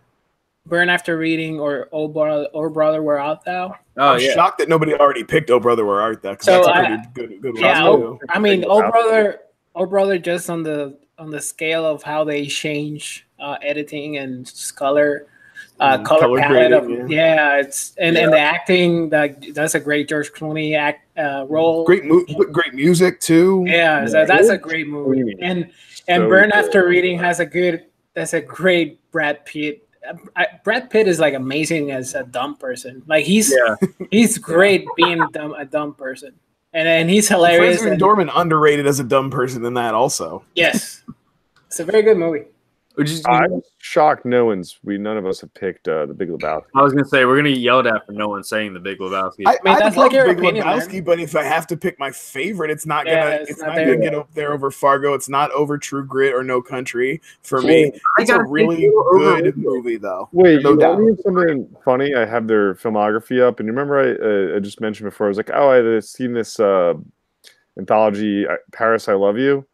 [0.66, 3.74] Burn After Reading or Oh Brother, oh Brother, Where Art Thou?
[3.96, 6.34] Oh I'm yeah, shocked that nobody already picked Oh Brother Where Art Thou.
[6.34, 7.86] 'cause So that's a I- pretty good good one Yeah, too.
[7.88, 9.40] oh, I mean, Think Oh Brother,
[9.74, 14.52] Oh Brother, just on the on the scale of how they change uh, editing and
[14.74, 15.26] color,
[15.80, 17.58] uh, Mm, color, color palette of grading, yeah.
[17.58, 21.84] it's and and the acting that that's a great George Clooney act uh, role.
[21.84, 23.64] Great mu- great music too.
[23.66, 25.36] Yeah, so that's a great movie.
[25.40, 25.70] And
[26.08, 26.54] and So Burn good.
[26.64, 27.86] After Reading has a good.
[28.14, 29.80] That's a great Brad Pitt.
[30.36, 33.02] I, Brad Pitt is like amazing as a dumb person.
[33.06, 33.74] Like he's yeah.
[34.10, 36.34] he's great being dumb, a dumb person,
[36.72, 37.80] and and he's hilarious.
[37.80, 40.44] Francis and- McDormand underrated as a dumb person in that also.
[40.54, 41.02] yes,
[41.66, 42.44] It's a very good movie.
[42.96, 44.24] Would you, I'm shocked.
[44.24, 44.78] No one's.
[44.84, 46.66] We none of us have picked uh, the Big Lebowski.
[46.76, 48.98] I was gonna say we're gonna get yelled at for no one saying the Big
[49.00, 49.42] Lebowski.
[49.46, 51.04] I, mean, I that's like your Big opinion, Lebowski, man.
[51.04, 53.36] but if I have to pick my favorite, it's not Yeah, gonna.
[53.42, 55.12] it's It's, not not, gonna get up there over Fargo.
[55.14, 57.90] It's not over True Grit or No Country for me.
[58.16, 60.28] I It's a really you're good movie, though.
[60.30, 61.00] Wait, No you doubt.
[61.00, 62.14] know something funny?
[62.14, 65.26] I have their filmography up, and you remember I, uh, I just mentioned before.
[65.26, 66.94] I was like, oh, I had seen this uh,
[67.76, 69.66] anthology, uh, Paris, I Love You.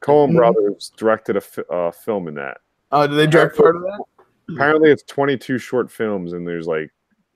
[0.00, 0.36] Coen Mhm.
[0.36, 2.58] Brothers directed a fi- uh, film in that.
[2.90, 4.04] Uh, did they direct part of that?
[4.50, 6.90] Apparently, it's 22 short films, and there's like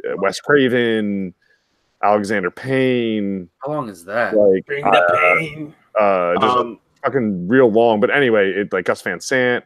[0.08, 1.34] uh, Wes Craven,
[2.02, 4.34] Alexander Payne, How long is that?
[4.36, 5.74] like Bring uh, the pain.
[6.00, 8.00] uh, just Um, fucking real long.
[8.00, 9.64] But anyway, it like Gus Van Sant.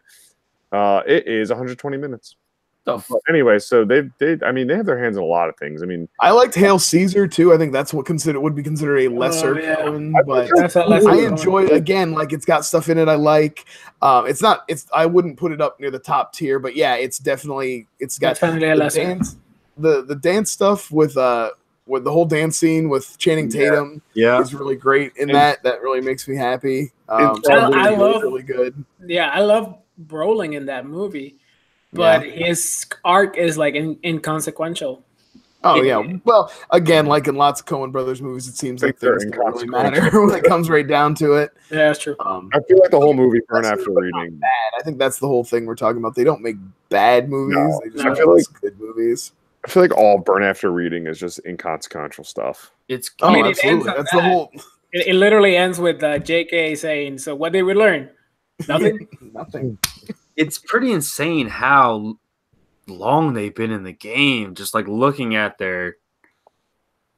[0.72, 2.34] Uh, it is 120 minutes.
[2.86, 5.26] The f- But anyway, so they've they I mean they have their hands in a
[5.26, 5.82] lot of things.
[5.82, 7.52] I mean, I liked Hail Caesar too.
[7.52, 9.74] I think that's what considered would be considered a lesser Oh, yeah.
[9.76, 11.28] Coen, but That's a lesser I Coen.
[11.32, 13.64] enjoy again like it's got stuff in it I like.
[14.02, 16.94] Um, it's not it's I wouldn't put it up near the top tier, but yeah,
[16.94, 19.02] it's definitely it's got Definitely a the lesser.
[19.02, 19.36] dance
[19.78, 21.50] the the dance stuff with uh
[21.88, 24.40] with the whole dance scene with Channing Tatum yeah.
[24.40, 25.62] is really great in And- that.
[25.64, 26.92] That really makes me happy.
[27.08, 28.84] Um, so I- really, I love- really good.
[29.04, 31.38] Yeah, I love Brolin in that movie,
[31.92, 35.02] but his arc is like in, inconsequential.
[35.64, 36.00] Oh Yeah.
[36.00, 36.16] yeah.
[36.24, 39.32] Well, again, like in lots of Coen Brothers movies, it seems like think they're things
[39.32, 40.26] don't really matter inconsequential.
[40.28, 41.50] when it comes right down to it.
[41.70, 42.14] Yeah, that's true.
[42.20, 44.36] Um, I feel like the whole movie Burn After Reading.
[44.36, 44.48] bad.
[44.78, 46.14] I think that's the whole thing we're talking about.
[46.14, 46.56] They don't make
[46.88, 47.56] bad movies.
[47.56, 49.32] No, they just I make feel like- good movies.
[49.64, 52.70] I feel like all Burn After Reading is just inconsequential stuff.
[52.86, 53.90] It's Oh, mean, it ends absolutely.
[53.90, 54.52] on That's the whole
[54.92, 56.76] It, it literally ends with uh, J.K.
[56.76, 58.08] saying, "So what did we learn?
[58.68, 59.76] Nothing." nothing.
[60.36, 62.18] It's pretty insane how
[62.86, 64.54] long they've been in the game.
[64.54, 65.96] Just like looking at their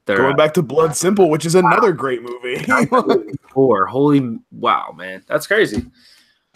[0.07, 2.65] their Going back to Blood Simple, which is another great movie.
[3.51, 3.87] four.
[3.87, 5.85] Holy wow, man, that's crazy.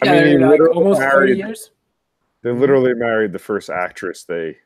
[0.01, 1.69] I yeah, mean, they're like literally almost thirty married- years.
[2.41, 4.57] They literally married the first actress they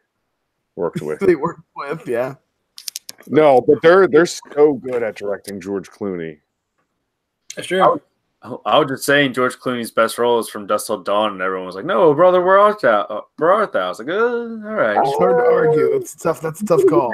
[0.76, 1.20] worked with.
[1.20, 2.36] they work with, yeah.
[3.28, 6.40] no, but they're they're so good at directing George Clooney.
[7.56, 7.82] That's true.
[7.84, 7.98] I
[8.66, 11.66] I was just saying George Clooney's best role is from Dusk Till Dawn, and everyone
[11.66, 13.02] was like, "No, brother, where art thou?
[13.02, 15.94] Uh, where art thou?" I was like, uh, "All right, It's hard to argue.
[15.96, 16.42] It's tough.
[16.42, 17.14] That's a tough call.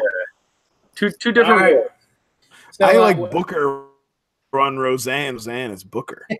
[0.95, 1.85] two two different." All right.
[2.71, 3.85] So, I uh, like what- Booker
[4.53, 5.33] on Roseanne.
[5.35, 6.27] Roseanne is Booker.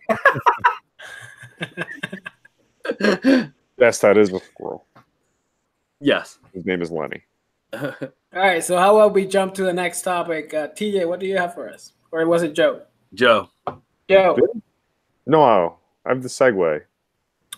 [3.76, 4.86] Yes, that is a squirrel.
[6.00, 6.38] yes.
[6.52, 7.24] His name is Lenny.
[7.72, 7.92] All
[8.32, 8.62] right.
[8.62, 10.54] So how about we jump to the next topic?
[10.54, 11.92] Uh, TJ, what do you have for us?
[12.12, 12.82] Or was it Joe?
[13.14, 13.48] Joe.
[14.08, 14.36] Joe,
[15.26, 16.82] No, I'm the segue.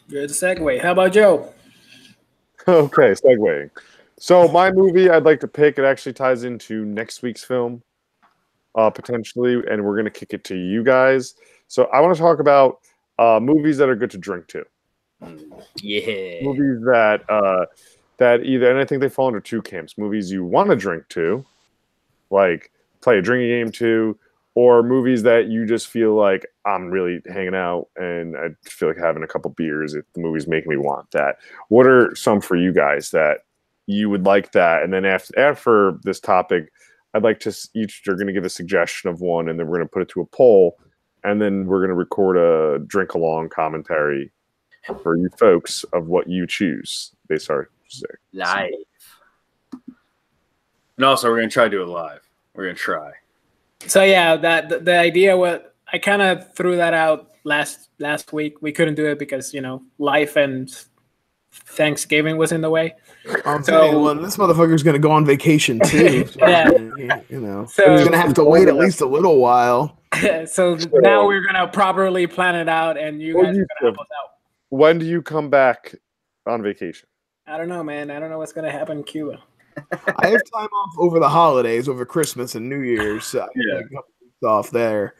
[0.08, 0.80] you're the segue.
[0.80, 1.52] How about Joe?
[2.68, 3.70] okay, segueing.
[4.18, 7.82] So my movie I'd like to pick, it actually ties into next week's film,
[8.74, 11.34] uh, potentially, and we're gonna kick it to you guys.
[11.68, 12.80] So I want to talk about
[13.18, 14.64] uh, movies that are good to drink to.
[15.82, 16.42] Yeah.
[16.42, 17.66] Movies that uh,
[18.18, 21.08] that either, and I think they fall under two camps: movies you want to drink
[21.10, 21.44] to,
[22.30, 24.18] like play a drinking game to,
[24.56, 28.96] or movies that you just feel like I'm really hanging out and I feel like
[28.96, 31.36] having a couple beers if the movie's making me want that.
[31.68, 33.40] What are some for you guys that
[33.86, 34.82] you would like that?
[34.82, 36.72] And then after after this topic,
[37.12, 39.66] I'd like to s- each are going to give a suggestion of one, and then
[39.66, 40.78] we're going to put it to a poll,
[41.22, 44.32] and then we're going to record a drink along commentary
[45.02, 47.12] for you folks of what you choose.
[47.28, 47.70] They start.
[48.32, 48.70] Live.
[50.96, 52.20] And also, we're gonna try to do it live.
[52.54, 53.12] We're gonna try.
[53.80, 58.32] So yeah, that the, the idea what I kind of threw that out last last
[58.32, 58.60] week.
[58.62, 60.68] We couldn't do it because you know life and
[61.52, 62.94] Thanksgiving was in the way.
[63.44, 66.26] I'm So- saying, well, this motherfucker's gonna go on vacation too.
[66.26, 66.70] so, Yeah.
[67.28, 69.98] you know, So- he's gonna have to wait at least a little while.
[70.46, 73.98] so now we're gonna properly plan it out, and you Well, guys are gonna help
[74.00, 74.30] us out.
[74.70, 75.94] When do you come back
[76.46, 77.08] on vacation?
[77.46, 78.10] I don't know, man.
[78.10, 79.38] I don't know what's gonna happen in Cuba.
[80.18, 83.24] I have time off over the holidays, over Christmas and New Year's.
[83.26, 83.78] So Yeah.
[83.80, 85.14] get couple weeks off there.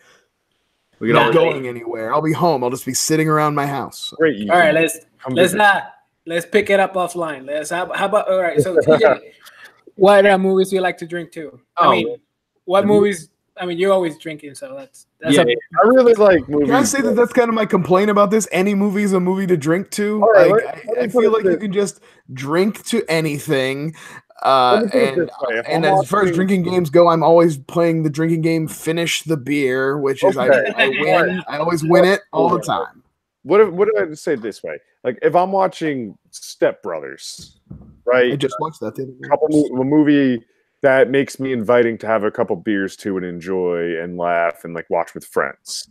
[0.99, 2.13] We I'm not always going anywhere.
[2.15, 2.65] I'll be home.
[2.65, 4.15] I'll just be sitting around my house.
[4.17, 4.49] Great.
[4.49, 5.59] All right, let's come let's visit.
[5.59, 5.83] not
[6.25, 7.47] let's pick it up offline.
[7.47, 8.59] Let's how, how about all right.
[8.61, 9.21] So TJ,
[9.97, 11.61] what uh, movies do you like to drink to?
[11.77, 11.91] I Oh.
[11.91, 12.17] mean,
[12.65, 13.29] what movies?
[13.59, 15.47] I mean, you're always drinking, so that's that's Yeah, a,
[15.83, 16.67] I really like movies.
[16.69, 18.47] Can I say that that's kind of my complaint about this?
[18.53, 20.23] Any movie is a movie to drink to.
[20.23, 22.01] All right, like, let- I, let me I put feel it like you can just
[22.33, 23.95] drink to anything.
[24.43, 26.35] Uh, Let me put it and this way, if and I'm as far as watching-
[26.35, 28.69] drinking games go, I'm always playing the drinking game.
[28.69, 30.73] Finish the beer, which is Okay.
[30.77, 31.43] I, I win.
[31.49, 33.03] I always win it all the time.
[33.45, 34.79] What if, what did I say this way?
[35.05, 37.59] Like if I'm watching Step Brothers,
[38.05, 38.33] right?
[38.33, 38.95] I just watched that.
[38.97, 40.45] The other a couple a movie
[40.83, 44.75] that makes me inviting to have a couple beers to and enjoy and laugh and
[44.75, 45.89] like watch with friends.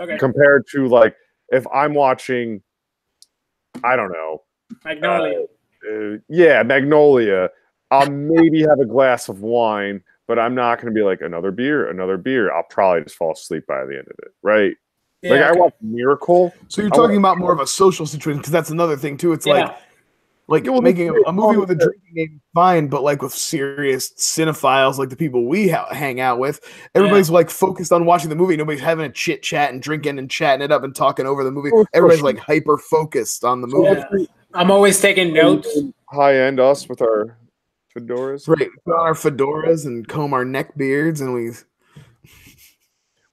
[0.00, 0.18] okay.
[0.18, 1.14] Compared to like
[1.50, 2.62] if I'm watching
[3.84, 4.42] I don't know.
[4.84, 5.44] Magnolia.
[5.88, 7.50] Uh, yeah, Magnolia.
[8.02, 11.50] I'll maybe have a glass of wine, but I'm not going to be like another
[11.50, 12.52] beer, another beer.
[12.52, 14.74] I'll probably just fall asleep by the end of it, right?
[15.24, 15.60] yeah, like I okay.
[15.60, 16.54] watched Miracle.
[16.68, 19.32] So you're I talking about more of a social situation because that's another thing too.
[19.32, 19.76] It's like Yeah.
[20.48, 23.32] like Yeah, well, making a, a movie with a drinking game fine, but like with
[23.32, 26.60] serious cinephiles, like the people we ha- hang out with,
[26.94, 28.54] everybody's like focused on watching the movie.
[28.56, 31.50] Nobody's having a chit chat and drinking and chatting it up and talking over the
[31.50, 31.70] movie.
[31.72, 32.32] Oh, Everybody's sure.
[32.32, 34.02] like hyper focused on the movie.
[34.16, 34.26] Yeah.
[34.52, 35.78] I'm always taking notes.
[36.10, 37.36] High end us with our
[37.96, 38.48] fedoras.
[38.48, 41.50] Right, put on our fedoras and comb our neck beards, and we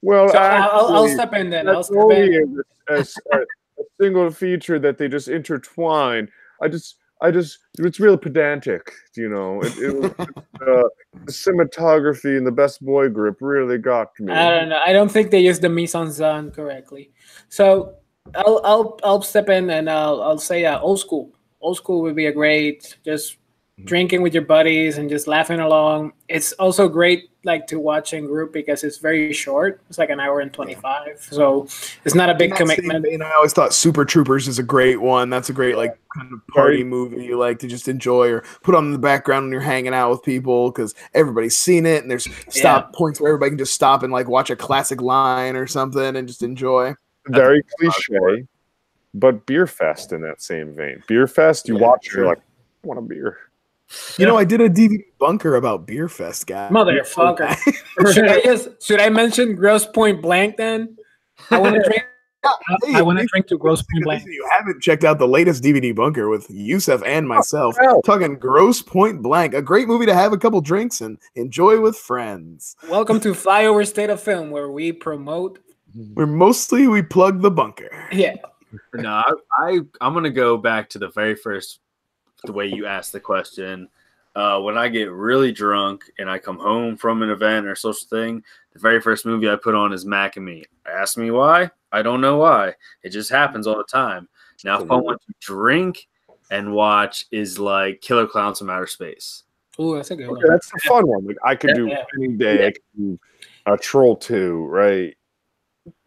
[0.02, 1.68] Well, So I'll, I'll, I'll step in then.
[1.68, 2.62] I'll step only in.
[2.88, 6.28] a, a, a, a single feature that they just intertwine.
[6.60, 9.60] I just, I just, it's real pedantic, you know.
[9.62, 10.88] It, it was, uh,
[11.24, 14.32] the cinematography and the best boy grip really got me.
[14.32, 14.80] I don't know.
[14.84, 17.12] I don't think they used the mise en scène correctly.
[17.48, 17.94] So
[18.34, 21.32] I'll I'll I'll step in and I'll I'll say uh, old school.
[21.60, 23.36] Old school would be a great just
[23.84, 26.12] drinking with your buddies and just laughing along.
[26.28, 29.80] It's also great like to watch in group because it's very short.
[29.88, 31.66] It's like an hour and twenty five, so
[32.04, 33.04] it's not a big In that same commitment.
[33.04, 35.28] vein, I always thought Super Troopers is a great one.
[35.28, 38.74] That's a great like kind of party movie you like to just enjoy or put
[38.74, 42.10] on in the background when you're hanging out with people because everybody's seen it and
[42.10, 45.66] there's stop points where everybody can just stop and like watch a classic line or
[45.66, 46.94] something and just enjoy.
[47.26, 48.46] Very cliche,
[49.14, 51.02] but beer fest in that same vein.
[51.08, 52.20] Beer fest, you Yeah, watch, sure.
[52.20, 53.38] you're like, I want a beer.
[54.18, 56.70] You know, I did a DVD bunker about Beer Fest, guys.
[56.70, 57.56] Motherfucker.
[58.12, 60.96] should I just should I mention Grosse Pointe Blank then?
[61.50, 62.02] I want to drink.
[62.84, 64.24] Hey, I want to if drink to Grosse Pointe Blank.
[64.26, 68.02] you haven't checked out the latest DVD bunker with Yusef and oh, myself, hell.
[68.02, 71.96] talking Grosse Pointe Blank, a great movie to have a couple drinks and enjoy with
[71.96, 72.74] friends.
[72.88, 75.58] Welcome to Flyover State of Film, where we promote.
[76.14, 77.90] Where mostly we plug the bunker.
[78.10, 78.36] Yeah,
[78.94, 81.80] No, I, I I'm gonna go back to the very first
[82.44, 83.88] the way you asked the question.
[84.34, 88.08] Uh, when I get really drunk and I come home from an event or social
[88.08, 90.64] thing, the very first movie I put on is Mac and Me.
[90.90, 91.70] Ask me why?
[91.92, 92.74] I don't know why.
[93.02, 94.28] It just happens all the time.
[94.64, 96.08] Now, if I want to drink
[96.50, 99.42] and watch, is like Killer Clowns from Outer Space.
[99.78, 100.48] Oh, that's a good Okay, one.
[100.48, 101.26] that's the fun one.
[101.26, 102.04] Like I could Yeah, do yeah.
[102.16, 102.66] any day.
[102.68, 103.20] I could do
[103.66, 105.14] a Troll Two, right?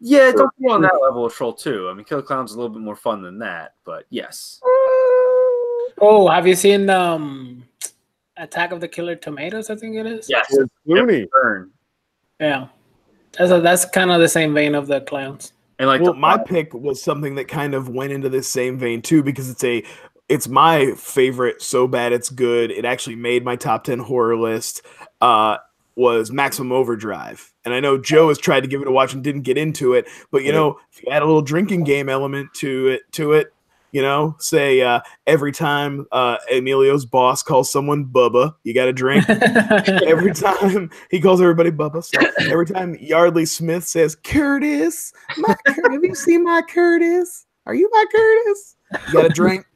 [0.00, 1.90] Yeah, don't go on that level of Troll 2.
[1.90, 4.58] I mean, Killer Clowns is a little bit more fun than that, but yes.
[6.00, 7.64] Oh, have you seen um,
[8.36, 9.70] Attack of the Killer Tomatoes?
[9.70, 10.28] I think it is.
[10.28, 10.46] Yes.
[10.50, 11.26] With Clooney.
[12.38, 12.68] Yeah,
[13.32, 15.52] that's a, that's kind of the same vein of the clowns.
[15.78, 18.78] And like well, the, my pick was something that kind of went into this same
[18.78, 19.82] vein too, because it's a
[20.28, 22.70] it's my favorite so bad it's good.
[22.70, 24.82] It actually made my top ten horror list.
[25.20, 25.58] Uh
[25.96, 27.52] was Maximum Overdrive.
[27.64, 29.94] And I know Joe has tried to give it a watch and didn't get into
[29.94, 33.32] it, but you know, if you add a little drinking game element to it to
[33.32, 33.52] it,
[33.92, 38.92] you know, say uh every time uh Emilio's boss calls someone Bubba, you got to
[38.92, 39.28] drink.
[39.28, 42.04] every time he calls everybody Bubba.
[42.04, 47.46] So every time Yeardley Smith says, Curtis, my have you seen my Curtis?
[47.66, 48.76] Are you my Curtis?
[49.08, 49.66] You got a drink.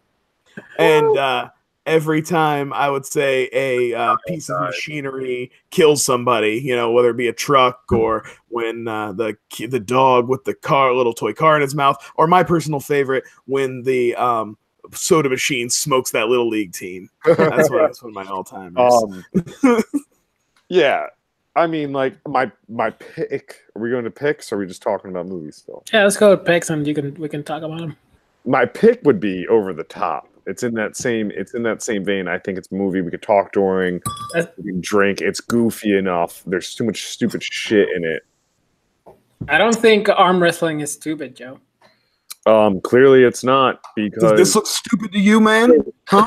[0.78, 1.50] And uh,
[1.86, 7.10] every time I would say a uh, piece of machinery kills somebody, you know, whether
[7.10, 9.36] it be a truck or when uh, the
[9.68, 13.24] the dog with the car, little toy car in his mouth, or my personal favorite,
[13.46, 14.56] when the um,
[14.92, 17.08] soda machine smokes that little league team.
[17.24, 18.76] That's what that's one of my all time.
[18.76, 19.24] Um,
[20.68, 21.06] yeah,
[21.56, 23.56] I mean, like my my pick.
[23.74, 24.52] Are we going to picks?
[24.52, 25.82] Or are we just talking about movies still?
[25.92, 27.96] yeah, let's go with picks and you can we can talk about them.
[28.46, 30.29] My pick would be Over the Top.
[30.46, 31.30] It's in that same.
[31.34, 32.28] It's in that same vein.
[32.28, 34.00] I think it's a movie we could talk during.
[34.34, 35.20] We can drink.
[35.20, 36.42] It's goofy enough.
[36.46, 38.22] There's too much stupid shit in it.
[39.48, 41.58] I don't think arm wrestling is stupid, Joe.
[42.46, 45.82] Um, clearly it's not Does because this looks stupid to you, man?
[46.08, 46.26] Huh?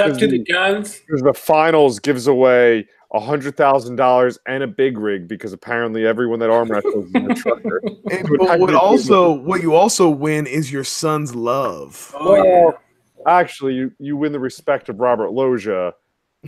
[0.00, 1.00] Up to the guns.
[1.06, 6.06] because the finals gives away a hundred thousand dollars and a big rig because apparently
[6.06, 7.82] everyone that arm wrestles is a trucker.
[8.10, 12.14] And- but what also what you also win is your son's love.
[12.18, 12.70] Oh yeah.
[13.24, 15.94] Well, actually, you, you win the respect of Robert Loggia,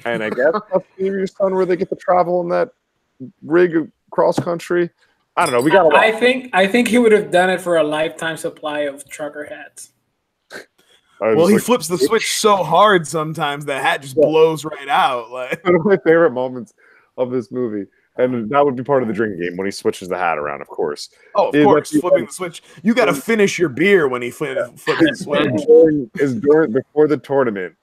[0.04, 2.70] and I guess that's maybe your son where they get to travel in that
[3.42, 4.90] rig cross country.
[5.36, 5.60] I don't know.
[5.60, 5.96] We got a lot.
[5.96, 9.44] I think I think he would have done it for a lifetime supply of trucker
[9.44, 9.90] hats.
[11.20, 14.26] I was Well, he like, flips the switch so hard sometimes the hat just Yeah.
[14.26, 15.30] blows right out.
[15.30, 16.74] Like one of my favorite moments
[17.16, 20.08] of this movie, and that would be part of the drinking game when he switches
[20.08, 21.10] the hat around, of course.
[21.34, 22.62] Oh, of Is course, flipping the switch.
[22.82, 25.16] You got to finish your beer when he flip, flips the
[26.12, 26.22] switch.
[26.22, 27.74] is during before the tournament.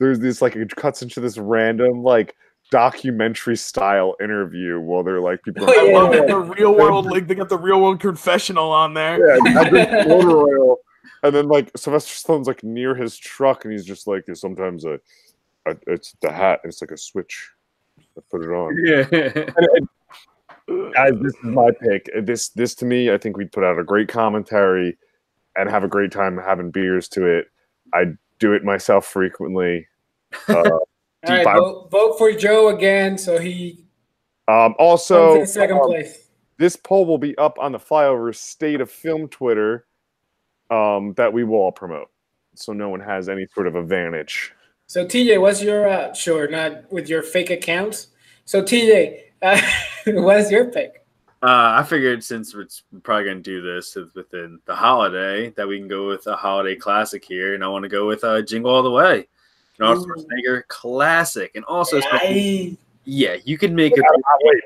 [0.00, 2.34] There's this like it cuts into this random like
[2.70, 5.64] documentary style interview while they're like people.
[5.68, 6.22] Oh, I love Yeah.
[6.22, 6.28] it.
[6.28, 9.18] The real world, like they got the real world confessional on there.
[9.46, 10.78] yeah, I drink water oil,
[11.22, 14.98] and then like Sylvester Stallone's like near his truck, and he's just like, sometimes a,
[15.66, 17.50] a it's the hat, and it's like a switch.
[18.30, 18.76] Put it on.
[18.84, 19.04] Yeah.
[20.94, 22.08] Guys, this is my pick.
[22.22, 24.96] This this to me, I think we'd put out a great commentary
[25.56, 27.46] and have a great time having beers to it.
[27.92, 28.04] I
[28.38, 29.86] do it myself frequently.
[30.48, 30.62] Uh,
[31.28, 33.84] All right, vote, vote for Joe again, so he
[34.48, 36.28] um, also, second um, place.
[36.58, 39.86] this poll will be up on the Flyover State of Film Twitter
[40.70, 42.10] um, that we will all promote,
[42.54, 44.52] so no one has any sort of advantage.
[44.86, 48.08] So TJ, what's your uh, sure not with your fake accounts?
[48.44, 49.60] So TJ, uh,
[50.06, 51.04] what's your pick?
[51.42, 52.68] Uh, I figured since we're
[53.02, 56.74] probably going to do this within the holiday, that we can go with a holiday
[56.74, 59.28] classic here, and I want to go with uh, "Jingle All the Way,"
[59.78, 60.24] an Arnold Ooh.
[60.24, 64.04] Schwarzenegger classic, and also, I, yeah, you can make it.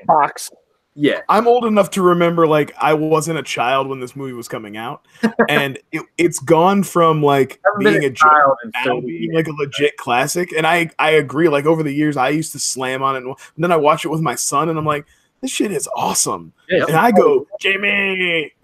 [0.05, 0.51] Box.
[0.95, 4.47] Yeah, I'm old enough to remember like I wasn't a child when this movie was
[4.47, 5.05] coming out,
[5.49, 9.51] and it, it's gone from like being a a child in now being like a
[9.51, 10.51] legit classic.
[10.51, 11.47] And I I agree.
[11.47, 14.09] Like over the years, I used to slam on it, and then I watch it
[14.09, 15.05] with my son, and I'm like,
[15.41, 16.53] this shit is awesome.
[16.69, 16.85] Yeah.
[16.87, 18.51] And I go, Jamie.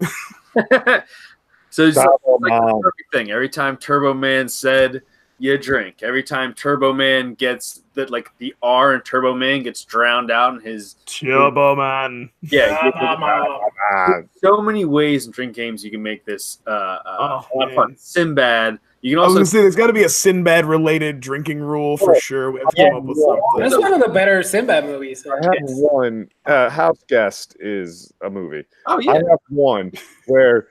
[1.70, 2.82] so it's Stop, like the Mom.
[2.82, 3.30] perfect thing.
[3.30, 5.02] Every time Turbo Man said
[5.38, 9.84] you drink, every time Turbo Man gets that like the R in Turbo Man gets
[9.84, 12.30] drowned out in his Turbo man.
[12.42, 12.76] yeah.
[12.80, 13.58] Ah, ah, ah.
[13.92, 14.12] Ah,
[14.42, 17.68] so many ways in drink games you can make this uh, uh, Oh, a lot
[17.68, 17.94] of fun.
[17.98, 18.78] Sinbad.
[19.02, 21.60] You can I was also gonna say there's got to be a Sinbad related drinking
[21.60, 22.50] rule for sure.
[22.50, 22.88] We have to Yeah.
[22.90, 23.42] come up with something.
[23.58, 25.24] That's one of the better Sinbad movies.
[25.26, 26.28] I have one.
[26.44, 28.64] Uh, House Guest is a movie.
[28.86, 29.12] oh I yeah.
[29.30, 29.92] have one
[30.26, 30.68] where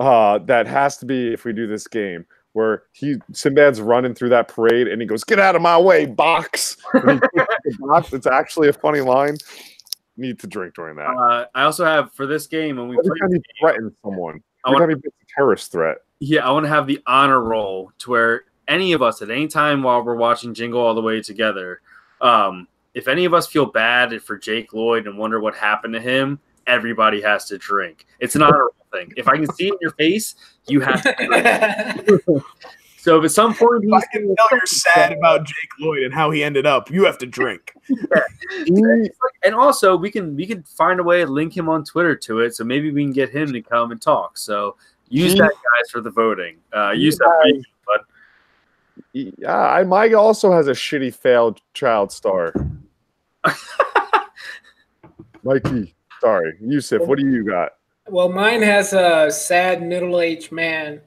[0.00, 4.30] uh, that has to be if we do this game where he Sinbad's running through
[4.30, 7.86] that parade and he goes, "Get out of my way, box!" And he kicks the
[7.86, 8.12] box.
[8.12, 9.36] It's actually a funny line.
[10.16, 11.08] Need to drink during that.
[11.08, 13.18] Uh, I also have for this game when we Every play.
[13.20, 15.98] time this he game, threatens someone, I want, he gets a terrorist threat.
[16.20, 19.46] yeah, I want to have the honor roll to where any of us at any
[19.46, 21.82] time while we're watching Jingle All the Way together,
[22.22, 26.00] um, if any of us feel bad for Jake Lloyd and wonder what happened to
[26.00, 28.06] him, everybody has to drink.
[28.20, 29.12] It's an honor thing.
[29.16, 30.34] If I can see it in your face,
[30.68, 31.14] you have to.
[32.16, 32.42] drink.
[32.98, 36.12] So if at some point If I can tell you're sad about Jake Lloyd and
[36.12, 37.72] how he ended up, you have to drink.
[39.44, 42.40] and also we can we can find a way to link him on Twitter to
[42.40, 44.36] it, so maybe we can get him to come and talk.
[44.36, 44.74] So
[45.08, 46.56] use that guys for the voting.
[46.74, 47.62] Uh, use that.
[49.12, 52.52] He- Yeah, I Mike also has a shitty failed child star.
[55.44, 57.72] Mikey, sorry, Yusuf, what do you got?
[58.08, 61.00] well, mine has a sad middle-aged man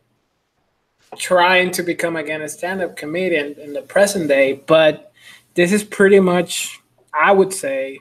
[1.17, 5.11] trying to become again a stand-up comedian in the present day, but
[5.55, 6.79] this is pretty much,
[7.13, 7.99] I would say,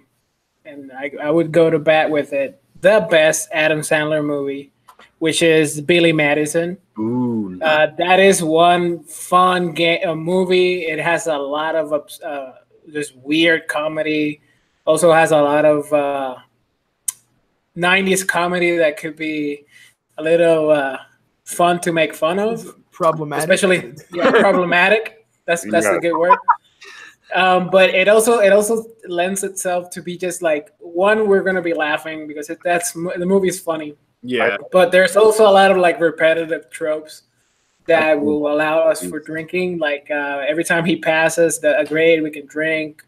[0.65, 4.73] and I, I would go to bat with it, the best Adam Sandler movie,
[5.19, 6.77] which is Billy Madison.
[6.99, 10.83] Ooh, Uh, that is one fun game uh, movie.
[10.85, 11.93] It has a lot of
[12.23, 12.53] uh,
[12.93, 14.41] just weird comedy.
[14.85, 16.37] Also has a lot of uh,
[17.79, 19.65] '90s comedy that could be
[20.19, 20.99] a little uh,
[21.45, 23.45] fun to make fun of, Problematic.
[23.45, 25.27] especially yeah, problematic.
[25.47, 25.97] That's that's Yeah.
[25.97, 26.39] a good word.
[27.35, 31.63] Um, but it also it also lends itself to be just like one we're gonna
[31.63, 35.71] be laughing because it, that's the movie is funny yeah, but there's also a lot
[35.71, 37.23] of like repetitive tropes
[37.87, 39.79] that will allow us for drinking.
[39.79, 43.05] Like uh, every time he passes the a grade, we can drink.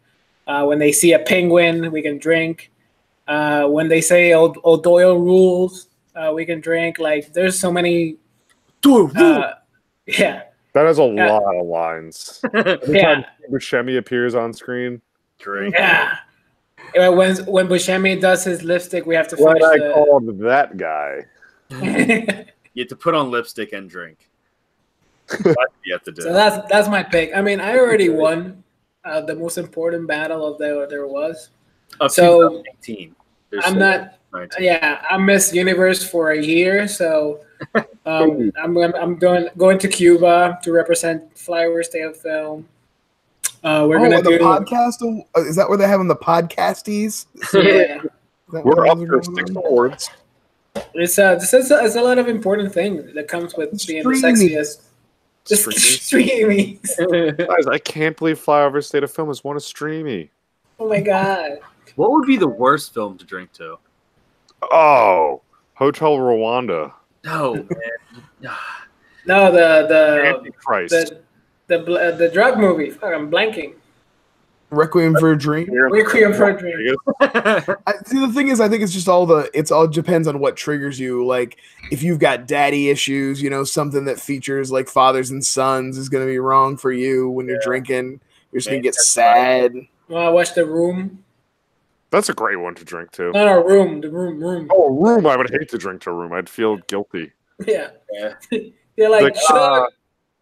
[0.47, 2.71] Uh, when they see a penguin, we can drink.
[3.31, 6.99] Uh, when they say old, O'Doyle rules, uh, we can drink.
[6.99, 8.17] Like there's so many.
[8.85, 9.53] Uh,
[10.07, 11.31] yeah, That has a Yeah.
[11.39, 12.41] lot of lines.
[12.53, 15.01] Every yeah, time Buscemi appears on screen,
[15.39, 15.75] drink.
[15.79, 16.17] yeah.
[16.95, 19.93] When when Buscemi does his lipstick, we have to what I the.
[19.95, 21.27] called that guy.
[22.73, 24.29] You have to put on lipstick and drink.
[25.29, 26.23] That's you have to do.
[26.23, 27.31] So that's that's my pick.
[27.35, 28.63] I mean, I already won
[29.05, 31.51] uh, the most important battle of there there was.
[32.01, 33.15] Up so, to 18.
[33.51, 34.15] There's I'm not.
[34.33, 34.65] 19.
[34.65, 37.41] Yeah, I Miss Universe for a year, so
[38.07, 42.69] um, I'm I'm I'm going going to Cuba to represent Flyover State of Film.
[43.65, 44.39] Uh, we're oh, gonna the do.
[44.39, 45.03] podcast.
[45.37, 47.27] uh, Is that where they're having the podcasties?
[47.35, 48.03] Is Yeah,
[48.53, 50.11] that We're what up those for are going six awards.
[50.95, 54.05] it's uh, this is a, it's a lot of important thing that comes with being
[54.09, 54.49] the Streaming.
[54.51, 54.83] sexiest.
[55.45, 55.73] Just
[56.07, 56.79] streaming.
[57.37, 60.31] Guys, I can't believe Flyover State of Film has won a streamy.
[60.79, 61.59] oh my god.
[62.01, 63.77] What would be the worst film to drink to?
[64.73, 65.43] Oh,
[65.75, 66.93] Hotel Rwanda.
[67.25, 67.67] No, man.
[69.27, 71.13] No, the the Antichrist.
[71.67, 72.89] the the, uh, the drug movie.
[72.89, 73.75] Fuck, I'm blanking.
[74.71, 75.71] Requiem for a Dream.
[75.71, 76.97] Requiem for a Dream.
[77.21, 79.51] I, see, the thing is, I think it's just all the.
[79.53, 81.27] It's all depends on what triggers you.
[81.27, 81.59] Like,
[81.91, 86.09] if you've got daddy issues, you know, something that features like fathers and sons is
[86.09, 87.67] going to be wrong for you when you're Yeah.
[87.67, 88.21] drinking.
[88.53, 89.75] You're just going to get sad.
[90.09, 91.23] Well, I watched the room.
[92.11, 93.31] That's a great one to drink too.
[93.33, 94.01] No, no, room.
[94.01, 94.41] The room.
[94.43, 94.69] Room.
[94.71, 95.27] Oh, a room.
[95.27, 96.33] I would hate to drink to a room.
[96.33, 97.33] I'd feel guilty.
[97.67, 97.91] Yeah.
[98.13, 98.35] Yeah.
[98.97, 99.45] They're like, Like, Chuck.
[99.51, 99.87] ah.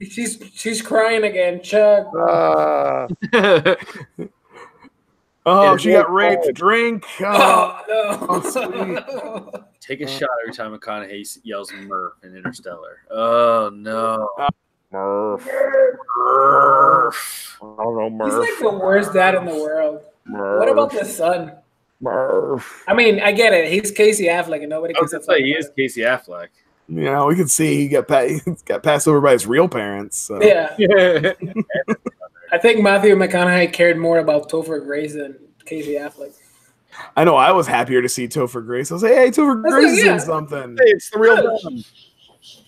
[0.00, 2.06] She's she's crying again, Chuck.
[2.16, 3.08] Ah,
[5.50, 6.44] Oh, she got well, raped.
[6.46, 6.52] oh.
[6.52, 7.04] Drink.
[7.20, 7.80] Oh.
[7.88, 8.68] Oh,
[9.52, 9.64] no.
[9.80, 12.98] Take a shot every time McConaughey yells Murph in Interstellar.
[13.10, 14.28] Oh no.
[14.92, 15.48] Murph.
[16.16, 17.58] Murph.
[17.62, 18.46] I don't know, Murph.
[18.46, 20.02] He's like the worst dad in the world.
[20.28, 20.60] Murph.
[20.60, 21.52] What about the son?
[22.00, 22.84] Murph?
[22.86, 23.72] I mean, I get it.
[23.72, 26.48] He's Casey Affleck, and nobody I was can gonna say he is Casey Affleck.
[26.88, 28.28] Yeah, we can see he got pa-
[28.64, 30.16] got passed over by his real parents.
[30.16, 30.42] So.
[30.42, 31.32] Yeah, Yeah.
[32.52, 36.32] I think Matthew McConaughey cared more about Topher Grace than Casey Affleck.
[37.14, 37.36] I know.
[37.36, 38.90] I was happier to see Topher Grace.
[38.90, 41.58] I was like, "Hey, Topher That's Grace like, is in something." Hey, it's the real
[41.62, 41.84] one.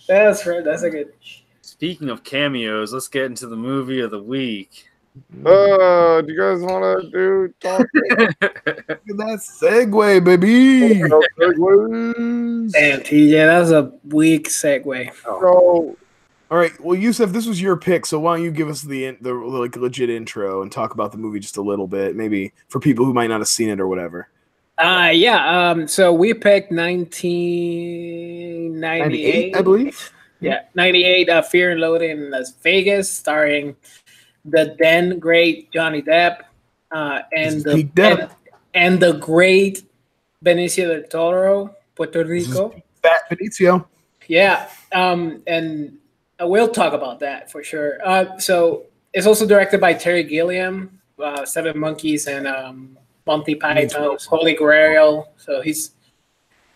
[0.07, 0.63] That's right.
[0.63, 1.15] That's a good.
[1.63, 4.90] Speaking of cameos, let's get into the movie of the week.
[5.45, 7.81] Uh, do you guys want to do talk?
[7.95, 11.03] Look at that segue, baby.
[11.03, 12.71] about segues?
[12.73, 15.13] Damn, TJ, that was a weak segue.
[15.23, 15.97] So,
[16.51, 16.73] All right.
[16.81, 19.75] Well, Yusuf, this was your pick, so why don't you give us the the like
[19.77, 23.13] legit intro and talk about the movie just a little bit, maybe for people who
[23.13, 24.29] might not have seen it or whatever.
[24.79, 25.71] Uh yeah.
[25.71, 25.89] Um.
[25.89, 30.13] So we picked 1998, I believe.
[30.41, 31.29] Yeah, 98.
[31.29, 33.77] Uh, Fear and Loathing in Las Vegas, starring
[34.45, 36.43] the then great Johnny Depp,
[36.91, 38.21] uh, and the Depp.
[38.21, 38.31] and,
[38.75, 39.85] and the great
[40.45, 42.75] Benicio del Toro, Puerto Rico.
[43.03, 43.87] Fat Benicio.
[44.27, 45.99] Yeah, um, and
[46.41, 47.99] we'll talk about that for sure.
[48.05, 54.25] Uh, so it's also directed by Terry Gilliam, uh, Seven Monkeys, and um, Monty Python's
[54.25, 55.33] Holy Grail.
[55.37, 55.93] So he's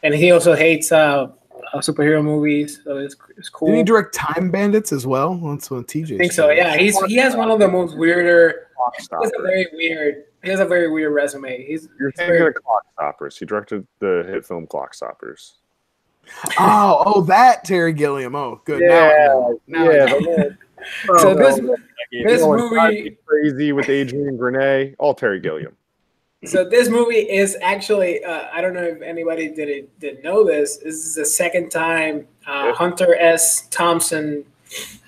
[0.02, 1.28] and he also hates uh,
[1.72, 3.68] uh, superhero movies, so it's, it's cool.
[3.68, 5.34] Did he direct Time Bandits as well?
[5.36, 6.14] That's what TJ.
[6.14, 6.50] I think so.
[6.50, 8.68] Yeah, he's he has one of the most weirder.
[8.76, 10.24] Clock He has a very weird.
[10.42, 11.64] He has a very weird resume.
[11.64, 13.38] He's, You're he's thinking very, of Clock Stoppers.
[13.38, 15.54] He directed the hit film Clock Stoppers.
[16.58, 18.34] Oh, oh, that Terry Gilliam.
[18.34, 18.82] Oh, good.
[18.82, 19.54] Now I.
[19.66, 20.20] Now I know.
[20.20, 20.58] the
[21.18, 21.60] so this
[22.24, 25.76] this movie crazy with Adrian Grenier, all Terry Gilliam.
[26.46, 30.44] So this movie is actually uh, I don't know if anybody did it did know
[30.44, 30.78] this.
[30.78, 33.66] This is the second time uh, Hunter S.
[33.68, 34.44] Thompson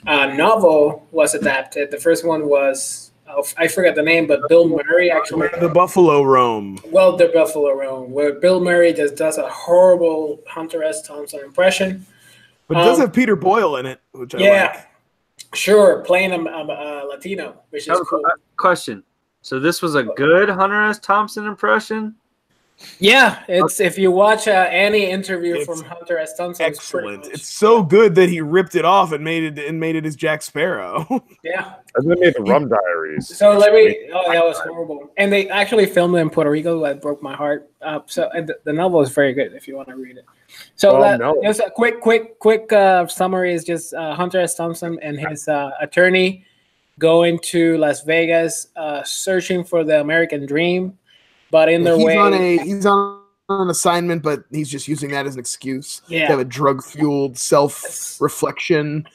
[0.06, 1.90] uh, novel was adapted.
[1.90, 5.48] The first one was oh, I forgot the name, but Bill Murray actually.
[5.60, 6.78] The Buffalo roam.
[6.86, 11.02] Well, the Buffalo Roam, where Bill Murray just does a horrible Hunter S.
[11.02, 12.06] Thompson impression.
[12.68, 15.54] But it does Um, have Peter Boyle in it, which I yeah, like.
[15.54, 18.22] sure, playing a, a, a Latino, which is cool.
[18.56, 19.02] Question.
[19.46, 20.98] So this was a good Hunter S.
[20.98, 22.16] Thompson impression?
[22.98, 26.36] Yeah, it's if you watch uh, any interview It's from Hunter S.
[26.36, 27.22] Thompson, it's Excellent.
[27.22, 30.04] much- It's so good that he ripped it off and made it and made it
[30.04, 31.06] as Jack Sparrow.
[31.44, 31.74] yeah.
[31.94, 33.36] And they made the Rum Diaries.
[33.36, 34.10] So let me.
[34.12, 35.12] Oh, that was horrible.
[35.16, 36.82] And they actually filmed it in Puerto Rico.
[36.82, 37.70] That broke my heart.
[37.80, 40.24] Uh, so and the, the novel is very good if you want to read it.
[40.74, 41.40] So Oh, that, no.
[41.44, 44.56] just a quick, quick, quick uh, summary is just uh, Hunter S.
[44.56, 46.44] Thompson and his uh, attorney
[46.98, 50.96] going to Las Vegas, uh, searching for the American dream,
[51.50, 55.10] but in their he's way, on a he's on an assignment, but he's just using
[55.10, 56.26] that as an excuse Yeah.
[56.26, 59.06] to have a drug fueled self reflection.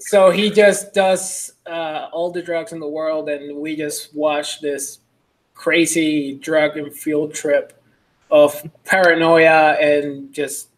[0.00, 4.60] So he just does uh, all the drugs in the world, and we just watch
[4.60, 4.98] this
[5.54, 7.82] crazy drug and field trip
[8.30, 10.69] of paranoia and just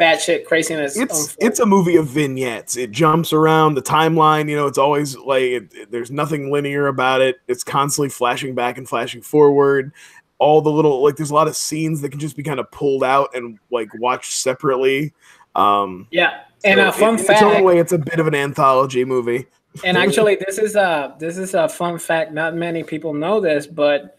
[0.00, 0.96] batshit craziness.
[0.96, 2.76] It's it's a movie of vignettes.
[2.76, 4.48] It jumps around the timeline.
[4.48, 7.36] You know, it's always like it, it- there's nothing linear about it.
[7.46, 9.92] It's constantly flashing back and flashing forward.
[10.38, 12.70] All the little like there's a lot of scenes that can just be kind of
[12.70, 15.12] pulled out and like watched separately.
[15.54, 16.40] Um, yeah.
[16.64, 19.04] And so a fun in fact, its own way, it's a bit of an anthology
[19.04, 19.46] movie.
[19.84, 22.32] and actually, this is a this is a fun fact.
[22.32, 24.16] Not many people know this, but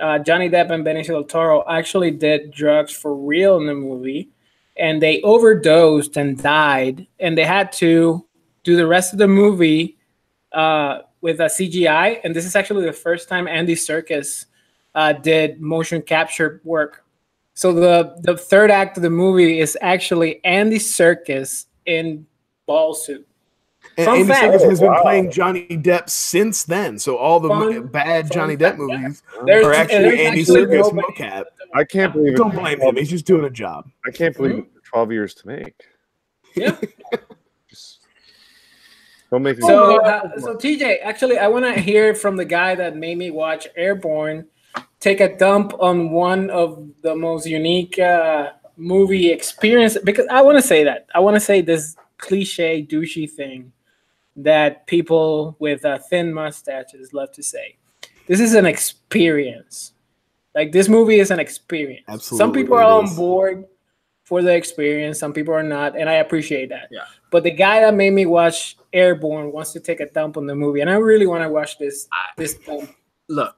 [0.00, 4.28] uh, Johnny Depp and Benicio del Toro actually did drugs for real in the movie,
[4.76, 8.24] and they overdosed and died, and they had to
[8.64, 9.96] do the rest of the movie
[10.52, 12.20] uh, with a CGI.
[12.24, 14.46] And this is actually the first time Andy Serkis
[14.94, 17.04] uh, did motion capture work.
[17.54, 22.26] So the the third act of the movie is actually Andy Serkis in
[22.66, 23.26] ball suit.
[23.96, 24.54] And Fun Andy fact.
[24.54, 25.02] Serkis has been Wow.
[25.02, 26.98] playing Johnny Depp since then.
[26.98, 30.78] So all the mo- Fun- bad Johnny Depp movies There's- are actually Andy actually Serkis
[30.94, 31.44] nobody- mocap.
[31.74, 32.36] I can't believe it.
[32.36, 32.96] Don't blame him.
[32.96, 33.88] He's just doing a job.
[34.06, 34.58] I can't believe Mhm.
[34.60, 35.74] it took 12 years to make.
[36.54, 36.76] Yeah.
[37.68, 38.00] Just-
[39.30, 39.66] Don't make me.
[39.66, 43.30] So, uh, so TJ, actually, I want to hear from the guy that made me
[43.32, 44.46] watch Airborne
[45.00, 50.58] take a dump on one of the most unique uh, movie experience because I want
[50.58, 53.72] to say that I want to say this cliche douchey thing
[54.36, 57.76] that people with uh, thin mustaches love to say.
[58.28, 59.93] This is an experience.
[60.54, 62.04] Like this movie is an experience.
[62.08, 63.64] Absolutely, Some people are it on board
[64.24, 65.18] for the experience.
[65.18, 66.88] Some people are not, and I appreciate that.
[66.90, 67.04] Yeah.
[67.30, 70.54] But the guy that made me watch Airborne wants to take a dump on the
[70.54, 72.06] movie, and I really want to watch this.
[72.12, 72.90] I- This dump.
[73.28, 73.56] Look,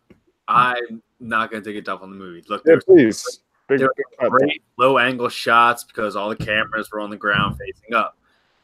[0.49, 2.43] I'm not gonna take a dump on the movie.
[2.49, 3.41] Look, Yeah, there's please.
[3.69, 7.17] Big, there big were great low angle shots because all the cameras were on the
[7.17, 8.17] ground facing up.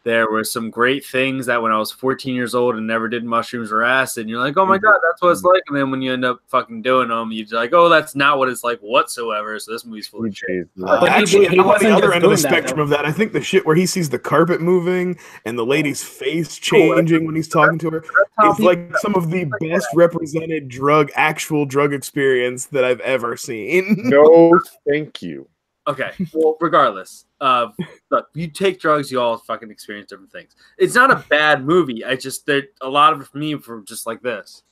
[0.05, 3.25] There were some great things that when I was 14 years old and never did
[3.25, 5.63] mushrooms or acid, and you're like, oh my god, that's what it's like.
[5.69, 8.49] And then when you end up fucking doing them, you're like, oh, that's not what
[8.49, 9.59] it's like whatsoever.
[9.61, 10.69] So this movie's full of shit.
[10.85, 12.49] Uh, But he- actually, he I'm on wasn't the other end of the doing that,
[12.49, 13.05] spectrum of that.
[13.05, 17.25] I think the shit where he sees the carpet moving and the lady's face changing
[17.25, 18.05] when he's talking to her
[18.39, 23.37] how is like some of the best represented drug, actual drug experience that I've ever
[23.37, 23.95] seen.
[23.99, 25.47] No, thank you.
[25.87, 26.13] Okay.
[26.33, 27.69] Well, regardless, uh,
[28.11, 30.55] look, you take drugs, you all fucking experience different things.
[30.79, 32.05] It's not a bad movie.
[32.05, 34.63] I just that a lot of it for me for just like this.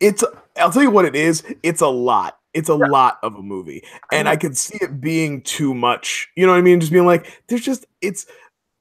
[0.00, 0.24] It's
[0.56, 1.44] I'll tell you what it is.
[1.62, 2.38] It's a lot.
[2.54, 3.84] It's a lot of a movie.
[4.10, 6.30] And I could see it being too much.
[6.36, 6.80] You know what I mean?
[6.80, 8.26] Just being like, there's just it's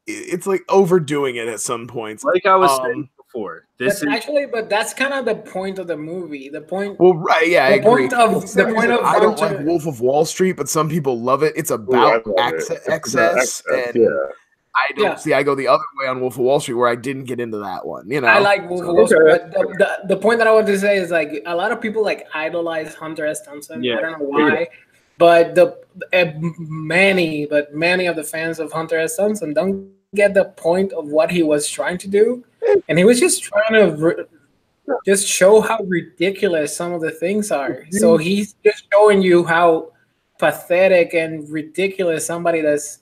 [0.07, 2.23] it's like overdoing it at some points.
[2.23, 5.35] Like I was Um, saying before, this But is actually, but that's kind of the
[5.35, 6.49] point of the movie.
[6.49, 6.99] The point.
[6.99, 8.05] Well, right, yeah, I The agree.
[8.05, 10.89] of- For the point of I don't Hunter- like Wolf of Wall Street, but some
[10.89, 11.53] people love it.
[11.55, 12.39] It's Ooh, I about love it.
[12.39, 14.09] access, It's excess, excess, and yeah.
[14.75, 15.15] I don't Yeah.
[15.15, 15.33] see.
[15.33, 17.57] I go the other way on Wolf of Wall Street, where I didn't get into
[17.59, 18.09] that one.
[18.09, 20.51] You know, I like Wolf of Wall Street, but the, the, the point that I
[20.51, 23.41] want to say is like a lot of people like idolize Hunter S.
[23.41, 23.83] Thompson.
[23.83, 23.97] Yeah.
[23.97, 24.69] I don't know why,
[25.17, 25.77] but the
[26.13, 26.25] uh,
[26.59, 29.17] many, but many of the fans of Hunter S.
[29.17, 32.43] Thompson don't get the point of what he was trying to do,
[32.87, 34.25] and he was just trying to re-
[35.05, 37.85] just show how ridiculous some of the things are.
[37.91, 38.23] So mhm.
[38.23, 39.93] he's just showing you how
[40.39, 42.99] pathetic and ridiculous somebody that's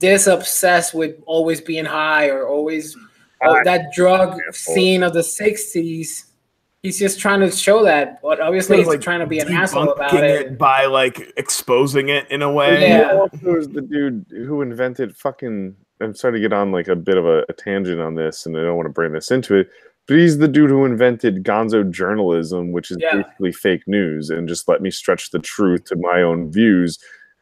[0.00, 2.96] this obsessed with always being high or always
[3.42, 6.24] oh, that drug scene of the 60s
[6.82, 9.90] he's just trying to show that but obviously he's like trying to be an asshole
[9.92, 12.82] about debunking it, by like exposing it in a way.
[12.82, 13.12] Yeah.
[13.12, 15.76] He also is the dude who invented fucking.
[16.02, 18.56] I'm sorry to get on like a bit of a, a tangent on this, and
[18.56, 19.70] I don't want to bring this into it.
[20.08, 23.22] But he's the dude who invented gonzo journalism, which is Yeah.
[23.22, 26.98] basically fake news, and just let me stretch the truth to my own views.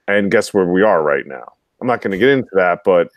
[0.08, 1.52] And guess where we are right now?
[1.80, 3.08] I'm not going to get into that, but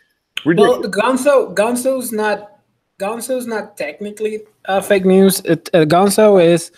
[0.46, 0.88] well ridiculous.
[0.96, 2.52] gonzo gonzo's not
[3.00, 6.72] gonzo's not technically uh, fake news it, uh, gonzo is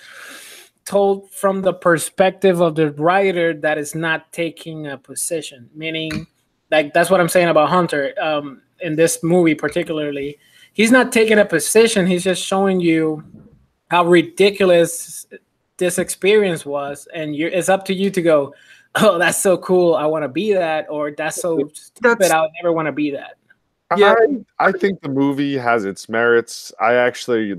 [0.85, 6.27] told from the perspective of the writer that is not taking a position meaning
[6.75, 10.37] like that's what i'm saying about hunter um, in this movie particularly
[10.73, 13.23] he's not taking a position he's just showing you
[13.89, 15.25] how ridiculous
[15.77, 18.53] this experience was and you it's up to you to go
[18.95, 22.51] oh that's so cool i want to be that or that's so stupid That's- I'll
[22.61, 23.35] never want to be that
[23.97, 24.15] Yeah.
[24.59, 26.73] I, I think the movie has its merits.
[26.81, 27.53] I actually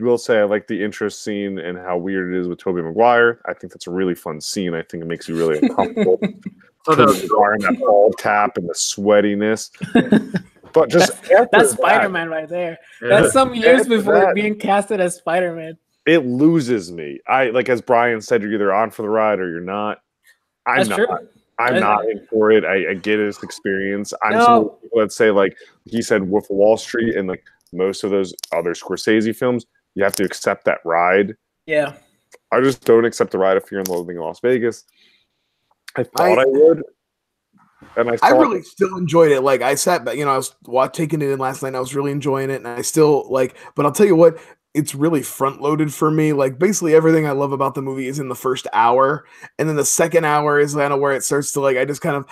[0.00, 3.40] will say I like the intro scene and how weird it is with Tobey Maguire.
[3.46, 4.74] I think that's a really fun scene.
[4.74, 6.18] I think it makes you really uncomfortable.
[6.84, 7.04] so the,
[7.52, 9.70] and that ball cap and the sweatiness.
[10.74, 12.78] But just That's that, Spider Man right there.
[13.02, 13.08] yeah.
[13.20, 15.76] That's some years After before that- being casted as Spider Man.
[16.06, 17.20] it loses me.
[17.28, 20.00] I like as Brian said, you're either on for the ride or you're not.
[20.64, 20.96] I'm That's not.
[20.96, 21.28] true.
[21.58, 22.64] I'm not in for it.
[22.64, 24.14] I, I get his experience.
[24.22, 24.78] I'm No.
[24.82, 28.32] people that say like he said Wolf of Wall Street and like most of those
[28.50, 31.34] other Scorsese films, you have to accept that ride.
[31.66, 31.96] Yeah.
[32.50, 34.84] I just don't accept the ride of Fear and Loathing in Las Vegas.
[35.96, 36.82] I thought I, I- would,
[37.96, 39.40] and I, I really still enjoyed it.
[39.42, 41.68] Like I sat back, you know, I was wa- taking it in last night.
[41.68, 43.56] And I was really enjoying it, and I still like.
[43.74, 44.38] But I'll tell you what,
[44.74, 46.32] it's really front loaded for me.
[46.32, 49.26] Like basically everything I love about the movie is in the first hour,
[49.58, 51.76] and then the second hour is kind of where it starts to like.
[51.76, 52.26] I just kind of,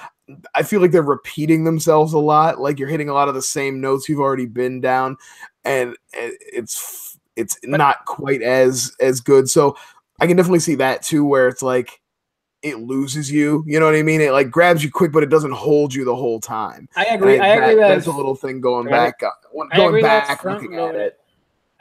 [0.55, 2.61] I feel like they're repeating themselves a lot.
[2.61, 5.17] Like you're hitting a lot of the same notes you've already been down,
[5.65, 9.51] and it's it's not quite as as good.
[9.51, 9.77] So
[10.21, 12.00] I can definitely see that too, where it's like
[12.63, 13.65] it loses you.
[13.67, 14.21] You know what I mean?
[14.21, 16.89] It like grabs you quick, but it doesn't hold you the whole time.
[16.97, 17.35] I agree.
[17.35, 19.13] And I agree that, that's a little thing going Right.
[19.19, 19.23] back.
[19.23, 21.01] Uh, when- I going agree that's back, front looking at loaded.
[21.01, 21.17] it.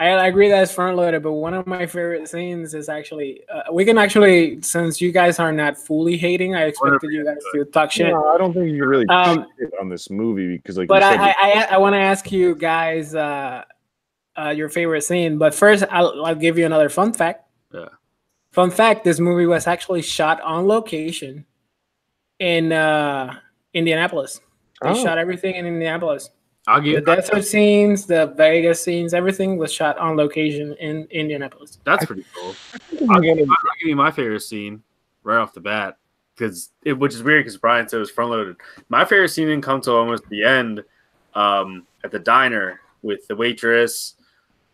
[0.01, 3.41] I, I agree that it's front loaded, but one of my favorite scenes is actually
[3.53, 7.36] uh, we can actually since you guys are not fully hating, I expected you guys
[7.53, 8.07] to talk shit.
[8.07, 9.45] No, I don't think you really Um,
[9.82, 12.32] on this movie because like But you I said, I, I, I want to ask
[12.32, 13.65] you guys uh,
[14.38, 15.38] uh, your favorite scene.
[15.38, 17.43] But first, I'll, I'll give you another fun fact.
[17.73, 17.89] Yeah.
[18.52, 21.45] Fun fact: This movie was actually shot on location
[22.39, 23.36] in uh,
[23.74, 24.39] Indianapolis.
[24.82, 25.04] They Oh.
[25.04, 26.30] shot everything in Indianapolis.
[26.68, 31.06] I'll give The give desert scenes, the Vegas scenes, everything was shot on location in
[31.12, 31.80] Indianapolis.
[31.84, 32.56] that's pretty cool.
[33.10, 34.84] I'll give, you, I'll give you my favorite scene
[35.24, 35.97] right off the bat
[36.36, 38.56] because it, which is weird because Brian said it was front loaded.
[38.88, 40.84] My favorite scene didn't come till almost the end
[41.34, 44.16] um, at the diner with the waitress,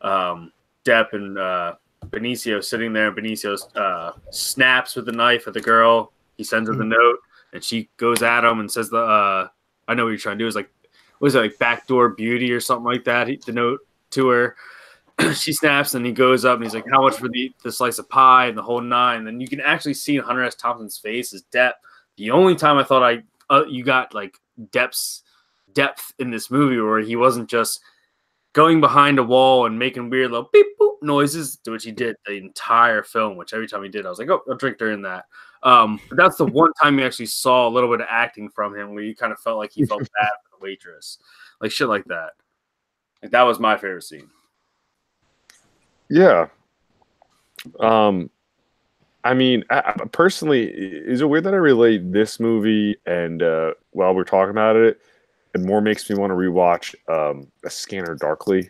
[0.02, 0.52] um,
[0.86, 1.76] Depp, and uh,
[2.10, 3.08] Benicio sitting there.
[3.08, 6.12] And Benicio uh, snaps with the knife at the girl.
[6.38, 7.20] He sends her the note,
[7.54, 9.48] and she goes at him and says, "The uh,
[9.88, 10.70] I know what you're trying to do is like,
[11.20, 13.80] was it like backdoor beauty or something like that?" He, the note
[14.12, 14.56] to her.
[15.34, 18.00] she snaps and he goes up and he's like, "How much for the, the slice
[18.00, 19.28] of pie and the whole nine?
[19.28, 20.56] And you can actually see in Hunter S.
[20.56, 21.80] Thompson's face is depth.
[22.18, 24.38] The only time I thought I uh, you got like
[24.72, 25.24] depths
[25.74, 27.82] depth in this movie where he wasn't just
[28.56, 32.34] going behind a wall and making weird little beep boop noises, which he did the
[32.34, 33.36] entire film.
[33.36, 35.26] Which every time he did, I was like, "Oh, I'll drink during that."
[35.62, 38.76] Um, but that's the one time you actually saw a little bit of acting from
[38.76, 41.20] him where you kind of felt like he felt bad for the waitress,
[41.60, 42.32] like shit like that.
[43.22, 44.30] Like that was my favorite scene.
[46.10, 46.48] Yeah.
[47.80, 48.30] Um,
[49.24, 53.74] I mean, I, I- personally, is it weird that I relate this movie and uh,
[53.92, 55.02] while we're talking about it,
[55.56, 58.70] it more makes me want to rewatch um, A Scanner Darkly,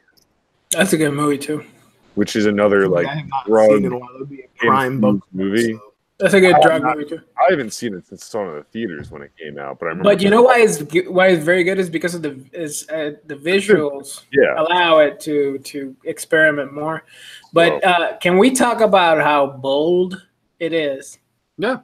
[0.71, 1.65] That's a good movie too.
[2.13, 4.25] which is another like I have not drug seen it in a while.
[4.25, 5.77] Be a prime book movie.
[6.17, 7.19] That's a good Oh, drug not- movie too.
[7.37, 9.87] I haven't seen it since it's on in the theaters when it came out, but
[9.87, 10.11] I remember.
[10.11, 10.79] But you know why it's
[11.09, 15.19] why it's very good is because of the is uh, the visuals yeah, allow it
[15.21, 17.03] to to experiment more.
[17.51, 20.21] But uh, can we talk about how bold
[20.59, 21.17] it is?
[21.57, 21.79] Yeah.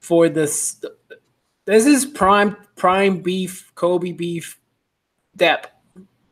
[0.00, 0.84] For this,
[1.66, 4.58] this is prime prime beef, Kobe beef,
[5.36, 5.70] depth.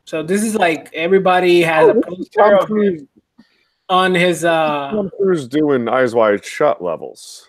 [0.05, 3.07] So this is like everybody has a Oh, poster of him
[3.89, 7.47] on his uh Tom Cruise doing Eyes Wide Shut levels.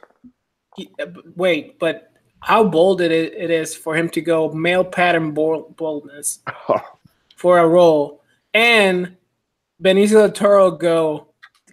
[0.76, 1.06] he- uh,
[1.36, 2.10] wait, but
[2.40, 6.40] how bold it is, it is for him to go male pattern bold, boldness
[7.36, 8.22] for a role,
[8.54, 9.16] and
[9.82, 11.28] Benicio del Toro go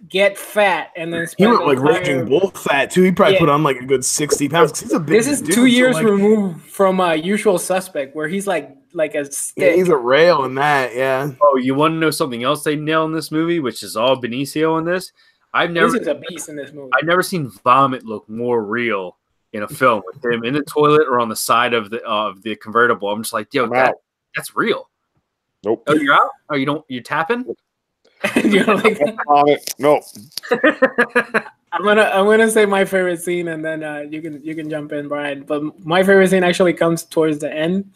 [0.08, 3.02] get fat and then He went like entire- raging bull fat too.
[3.02, 3.40] He probably Yeah.
[3.40, 4.72] put on like a good sixty pounds.
[4.72, 7.58] 'cause He's a big This is dude, two so, years like, removed from uh, Usual
[7.58, 9.26] Suspect, where he's like like a
[9.56, 10.94] Yeah, he's a rail in that.
[10.94, 13.96] Yeah, Oh, you want to know something else they nail in this movie, which is
[13.96, 15.12] all Benicio in this?
[15.52, 16.90] I've never, this is a beast in this movie.
[17.00, 19.16] I've never seen vomit look more real
[19.52, 22.42] in a film with him in the toilet or on the side of the of
[22.42, 23.08] the convertible.
[23.10, 23.94] I'm just like, yo, that,
[24.34, 24.90] that's real.
[25.64, 25.82] Nope.
[25.86, 26.28] Oh, you're out?
[26.50, 26.84] Oh, you don't?
[26.88, 27.44] You're tapping?
[28.44, 29.74] you know, like On it.
[29.78, 30.00] No.
[31.72, 34.70] I'm gonna I'm gonna say my favorite scene, and then uh, you can you can
[34.70, 35.42] jump in, Brian.
[35.42, 37.92] But my favorite scene actually comes towards the end,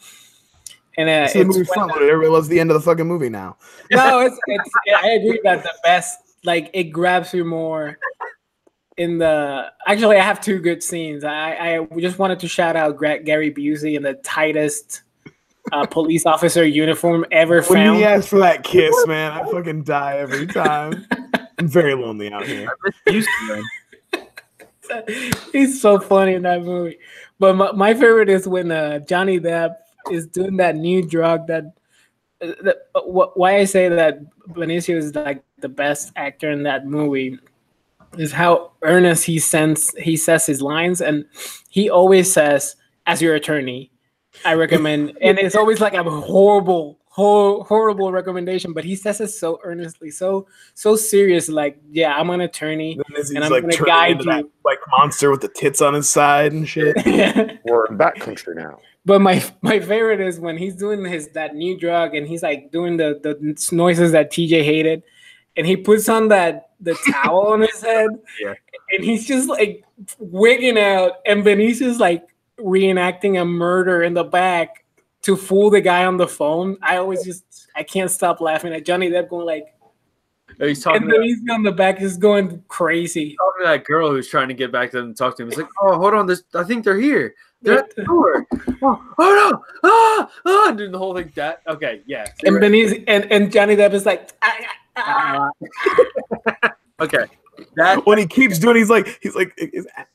[0.97, 2.09] and uh, it's the it's when- front loaded.
[2.09, 3.57] Everybody loves the end of the fucking movie now.
[3.91, 4.69] no, it's, it's
[5.01, 7.97] I agree that the best like it grabs you more
[8.97, 11.23] in the actually I have two good scenes.
[11.23, 15.03] I I just wanted to shout out Gary Busey in the tightest
[15.71, 17.97] uh, police officer uniform ever When found.
[17.97, 21.05] he asked for that kiss, man, I fucking die every time.
[21.57, 22.67] I'm very lonely out here.
[23.07, 23.63] Used to, man.
[25.51, 26.97] He's so funny in that movie.
[27.37, 29.75] But my, my favorite is when uh, Johnny Depp
[30.11, 31.73] is doing that new drug that.
[32.41, 34.19] Uh, that uh, wh- why I say that
[34.53, 37.37] Benicio is like the best actor in that movie
[38.17, 41.25] is how earnest he sends he says his lines, and
[41.67, 43.91] he always says, "As your attorney,
[44.45, 49.29] I recommend," and it's always like a horrible, hor- horrible recommendation, but he says it
[49.29, 51.49] so earnestly, so so serious.
[51.49, 52.95] Like, yeah, I'm an attorney.
[52.95, 55.93] Then he's And I'm like gonna guide into that like monster with the tits on
[55.93, 56.95] his side and shit.
[57.65, 58.79] We're in that country now.
[59.05, 62.71] But my my favorite is when he's doing his that new drug and he's like
[62.71, 65.03] doing the the noises that TJ hated,
[65.57, 68.09] and he puts on that the towel on his head,
[68.39, 68.53] Yeah.
[68.91, 69.83] and he's just like
[70.19, 72.25] wigging out, and Benicio's like
[72.59, 74.85] reenacting a murder in the back
[75.23, 76.77] to fool the guy on the phone.
[76.81, 79.67] I always just I can't stop laughing at Johnny Depp going like,
[80.57, 83.35] He's talking and to, Benicio on the back is going crazy.
[83.37, 85.49] talking to that girl who's trying to get back to him and talk to him.
[85.49, 86.25] He's like, oh, hold on.
[86.25, 87.35] This, I think they're here.
[87.61, 88.45] They're at the door.
[88.81, 89.63] Oh, oh no.
[89.83, 91.33] Ah, ah, doing the whole thing.
[91.35, 92.25] That, okay, yeah.
[92.45, 94.55] And Benicio and, and Johnny Depp is like, "Ah,
[94.95, 95.49] ah,
[96.63, 97.25] ah." okay.
[97.75, 99.57] That, When he keeps doing, he's like, he's like,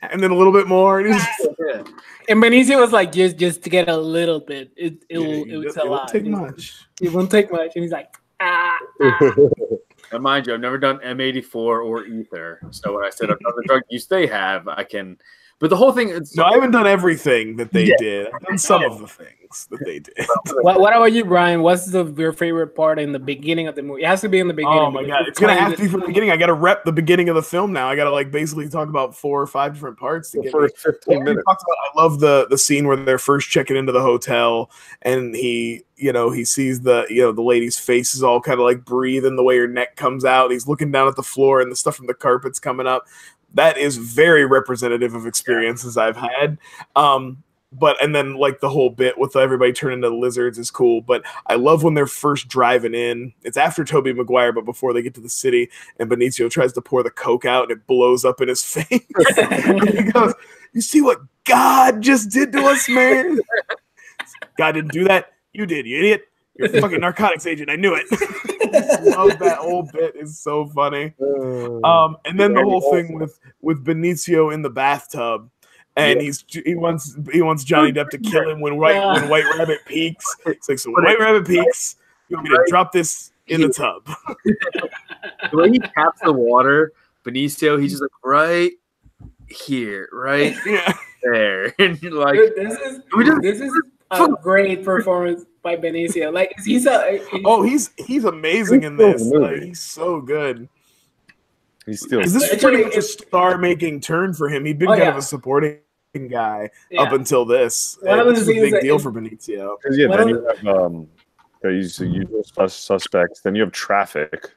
[0.02, 1.00] and then a little bit more.
[1.00, 1.82] And he's just, yeah.
[2.28, 4.70] And Benicio was like, just just to get a little bit.
[4.76, 6.08] It it will Yeah, it was it a won't lot.
[6.08, 6.74] take It- much.
[7.00, 7.72] It won't take much.
[7.74, 8.78] And he's like, ah.
[9.02, 9.30] ah.
[10.12, 12.60] And mind you, I've never done M84 or ether.
[12.70, 15.18] So when I said I've done the drug use they have, I can
[15.60, 17.94] But the whole thing, it's, No, I haven't done everything that they Yeah.
[17.98, 18.26] did.
[18.34, 20.14] I've done some of the things that they did.
[20.62, 21.62] What, what about you, Brian?
[21.62, 24.02] What's the your favorite part in the beginning of the movie?
[24.02, 24.78] It has to be in the beginning.
[24.78, 26.30] Oh my god, it's gonna have to be from the beginning.
[26.30, 27.88] I gotta rep the beginning of the film now.
[27.88, 30.74] I gotta like basically talk about four or five different parts to The get first
[30.76, 30.92] me.
[30.92, 31.44] 15 minutes.
[31.46, 34.70] talked about- I love the the scene where they're first checking into the hotel
[35.02, 38.58] and he you know he sees the you know the lady's face is all kind
[38.58, 40.50] of like breathing the way her neck comes out.
[40.50, 43.06] He's looking down at the floor and the stuff from the carpet's coming up.
[43.54, 46.58] That is very representative of experiences I've had.
[46.96, 47.42] Um,
[47.78, 51.00] but and then like the whole bit with everybody turning into lizards is cool.
[51.00, 53.32] But I love when they're first driving in.
[53.42, 56.82] It's after Tobey Maguire, but before they get to the city, and Benicio tries to
[56.82, 58.86] pour the coke out and it blows up in his face.
[58.88, 60.34] He goes,
[60.72, 63.40] "You see what God just did to us, man?
[64.56, 65.32] God didn't do that.
[65.52, 66.28] You did, you idiot.
[66.56, 67.70] You're a fucking narcotics agent.
[67.70, 68.06] I knew it."
[68.74, 70.16] Love that whole bit.
[70.16, 71.14] is so funny.
[71.84, 75.50] Um, and then the whole thing with with Benicio in the bathtub,
[75.96, 79.44] and he's he wants he wants Johnny Depp to kill him when White when White
[79.58, 80.24] Rabbit peaks.
[80.46, 81.96] It's like so when White Rabbit peaks,
[82.28, 84.04] you want me to drop this in the tub?
[84.44, 84.90] the
[85.52, 86.92] way he taps the water,
[87.24, 88.72] Benicio, he's just like right
[89.48, 93.72] here, right yeah, there, and you're like, this is We just- this is
[94.20, 96.32] a great performance by Benicio.
[96.32, 99.26] Like he's a he's, oh he's he's amazing in this.
[99.26, 100.68] still Like, he's so good.
[101.86, 102.18] He's still.
[102.20, 104.64] Because this is Actually, pretty much a star making turn for him.
[104.64, 105.10] He'd been Oh, kind yeah.
[105.10, 105.78] of a supporting
[106.30, 107.02] guy yeah.
[107.02, 107.98] up until this.
[108.00, 109.76] One of the this was a big that- deal for Benicio.
[109.90, 111.08] Yeah, What then you have um,
[111.62, 113.40] the usual usual sus- suspects.
[113.40, 114.50] Then you have traffic.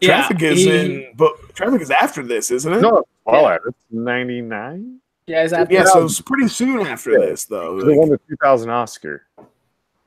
[0.00, 0.70] Yeah, Traffic is he-
[1.06, 2.80] in, but traffic is after this, isn't it?
[2.80, 3.58] No, well, Yeah.
[3.68, 5.00] it's ninety nine.
[5.26, 7.80] Yeah, it's Yeah, so it's pretty soon after this, though.
[7.80, 9.26] They Like, won the two thousand Oscar.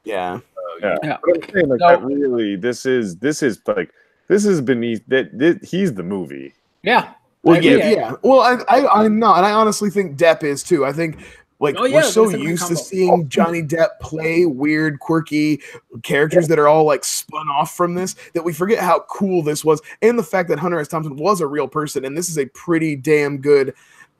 [0.03, 0.39] yeah.
[0.57, 0.95] Oh, yeah.
[1.03, 1.17] Yeah.
[1.23, 1.87] But saying, like, No.
[1.89, 3.91] that really, this is this is like
[4.27, 5.37] this is beneath that.
[5.39, 6.53] that he's the movie.
[6.83, 7.13] yeah.
[7.43, 7.91] Well, I yeah, agree.
[7.95, 8.13] yeah.
[8.23, 10.83] Well, I, I, I'm not, and I honestly think Depp is too.
[10.85, 11.17] I think
[11.59, 14.99] like Oh, yeah, we're so that's a great used to seeing Johnny Depp play weird,
[14.99, 15.61] quirky
[16.03, 19.63] characters that are all like spun off from this that we forget how cool this
[19.63, 20.89] was, and the fact that Hunter S.
[20.89, 23.73] Thompson was a real person, and this is a pretty damn good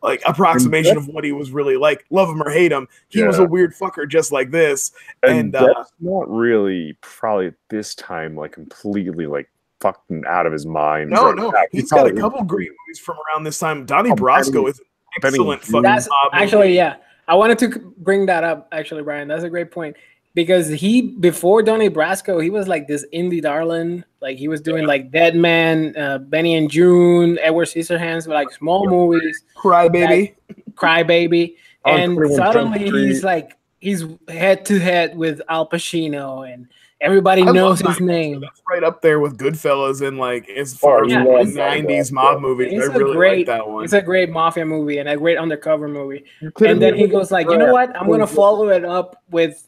[0.04, 2.06] like approximation of what he was really like.
[2.10, 4.92] Love him or hate him, he was a weird fucker just like this.
[5.24, 9.50] And, And, uh, not really probably at this time like completely like
[9.82, 11.10] fucking out of his mind.
[11.12, 11.62] No, right no, now.
[11.72, 13.86] He he's got a probably- couple great movies from around this time.
[13.86, 14.86] Donnie Oh, Brasco is an
[15.22, 15.72] Benny excellent Hill.
[15.72, 16.98] fucking That's actually yeah.
[17.28, 19.28] I wanted to bring that up actually, Brian.
[19.28, 19.98] That's a great point
[20.38, 24.04] because he before Donnie Brasco, he was like this indie darling.
[24.22, 28.52] Like he was doing like Dead Man, uh, Benny and Joon, Edward Scissorhands, but like
[28.52, 30.36] small movies, Cry Baby.
[30.76, 36.68] Cry Baby, and suddenly he's like he's head to head with Al Pacino, and
[37.02, 38.42] everybody I knows his name.
[38.42, 42.12] That's right up there with Goodfellas and like as far as Yeah, like it's- '90s
[42.12, 42.74] mob movies.
[42.74, 43.84] It's I a really great, like that one.
[43.86, 46.26] it's a great mafia movie and a great undercover movie.
[46.64, 48.00] And then he goes like, you know what?
[48.00, 49.67] I'm gonna follow it up with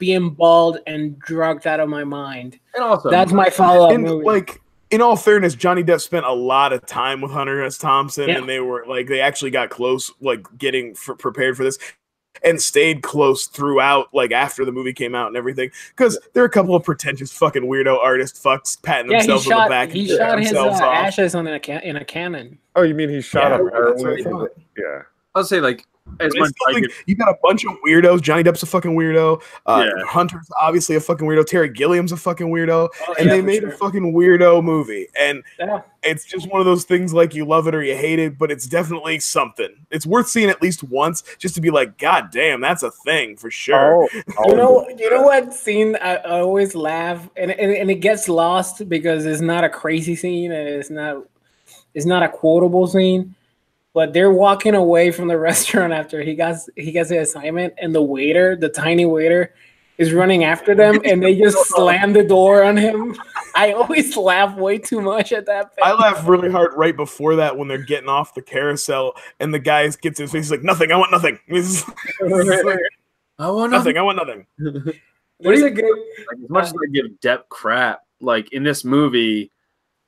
[0.00, 2.58] being bald and drugged out of my mind.
[2.74, 4.24] and also That's my follow up and movie.
[4.24, 7.78] like in all fairness, Johnny Depp spent a lot of time with Hunter S.
[7.78, 8.38] Thompson, Yeah.
[8.38, 11.78] and they were like they actually got close, like getting for, prepared for this,
[12.42, 15.70] and stayed close throughout, like after the movie came out and everything.
[15.90, 19.50] Because there are a couple of pretentious fucking weirdo artist fucks patting yeah, he themselves
[19.52, 19.90] on the back.
[19.90, 22.58] he shot his uh, ashes on a can- in a cannon.
[22.74, 24.48] Oh, you mean he shot Yeah, up that's heroin?
[24.76, 25.02] Yeah.
[25.36, 25.86] I'll say like
[26.18, 28.20] as much still as I you got a bunch of weirdos.
[28.22, 29.40] Johnny Depp's a fucking weirdo.
[29.66, 30.04] Uh, Yeah.
[30.04, 31.46] Hunter's obviously a fucking weirdo.
[31.46, 32.88] Terry Gilliam's a fucking weirdo.
[33.08, 33.68] Oh, and yeah, they made sure.
[33.70, 35.06] a fucking weirdo movie.
[35.18, 35.82] And Yeah.
[36.02, 38.50] it's just one of those things like you love it or you hate it, but
[38.50, 39.68] it's definitely something.
[39.90, 43.36] It's worth seeing at least once just to be like, God damn, that's a thing
[43.36, 44.04] for sure.
[44.04, 44.08] Oh,
[44.50, 48.28] You know, you know what scene I, I always laugh, and, and and it gets
[48.28, 51.24] lost because it's not a crazy scene and it's not
[51.94, 53.34] it's not a quotable scene.
[53.92, 57.94] But they're walking away from the restaurant after he got he gets the assignment, and
[57.94, 59.54] the waiter, the tiny waiter,
[60.00, 63.14] is running after them, and they just slam the door on him.
[63.54, 65.72] I always laugh way too much at that.
[65.82, 69.58] I laugh really hard right before that when they're getting off the carousel and the
[69.58, 71.38] guy gets his face he's like, Nothing, I want nothing.
[71.48, 71.84] This is
[73.38, 74.46] I want nothing, I want nothing.
[75.40, 79.50] There's a good Like, as much as I give Depp crap, like in this movie,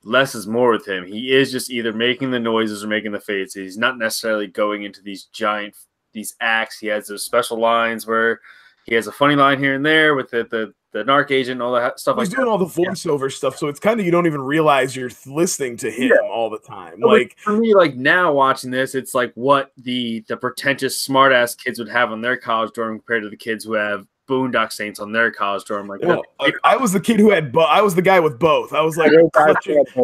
[0.05, 1.07] less is more with him.
[1.07, 3.55] He is just either making the noises or making the faces.
[3.55, 5.75] He's not necessarily going into these giant
[6.13, 6.79] these acts.
[6.79, 8.41] He has those special lines where
[8.85, 11.63] he has a funny line here and there with the the, the narc agent and
[11.63, 12.51] all that stuff He's like doing that.
[12.51, 15.91] all the voiceover stuff, so it's kind of you don't even realize you're listening to
[15.91, 17.01] him all the time.
[17.01, 21.79] Like, for me, like now watching this, it's like what the the pretentious smartass kids
[21.79, 25.13] would have on their college dorm compared to the kids who have Boondock Saints on
[25.13, 25.89] their college dorm.
[25.89, 27.67] Like, Well, I, I was the kid who had both.
[27.69, 28.73] I was the guy with both.
[28.73, 29.13] I was like.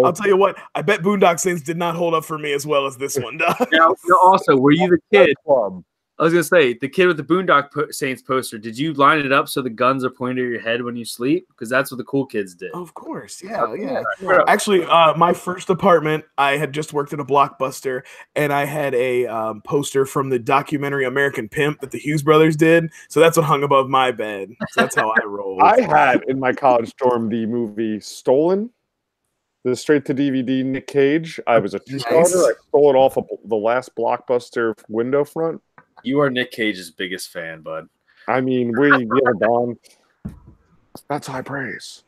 [0.04, 0.58] I'll tell you what.
[0.74, 3.38] I bet Boondock Saints did not hold up for me as well as this one
[3.38, 3.54] does.
[3.72, 5.34] now, now also, were you the kid?
[6.18, 6.24] Club.
[6.24, 8.58] I was gonna say the kid with the Boondock po- Saints poster.
[8.58, 11.04] Did you line it up so the guns are pointed at your head when you
[11.04, 11.46] sleep?
[11.48, 12.72] Because that's what the cool kids did.
[12.72, 14.02] Of course, yeah, yeah.
[14.20, 14.38] Yeah.
[14.48, 18.02] Actually, uh, my first apartment, I had just worked at a blockbuster,
[18.34, 22.56] and I had a um, poster from the documentary American Pimp that the Hughes brothers
[22.56, 22.90] did.
[23.08, 24.50] So that's what hung above my bed.
[24.70, 25.62] So that's how I rolled.
[25.62, 28.70] I had in my college dorm the movie Stolen,
[29.64, 31.38] the straight to DVD Nick Cage.
[31.46, 31.86] I was a Nice.
[31.86, 32.38] two-starter.
[32.38, 35.60] I stole it off of the last blockbuster window front.
[36.02, 37.88] You are Nick Cage's biggest fan, bud.
[38.26, 39.78] I mean, we we have a bond.
[41.08, 42.04] That's high praise.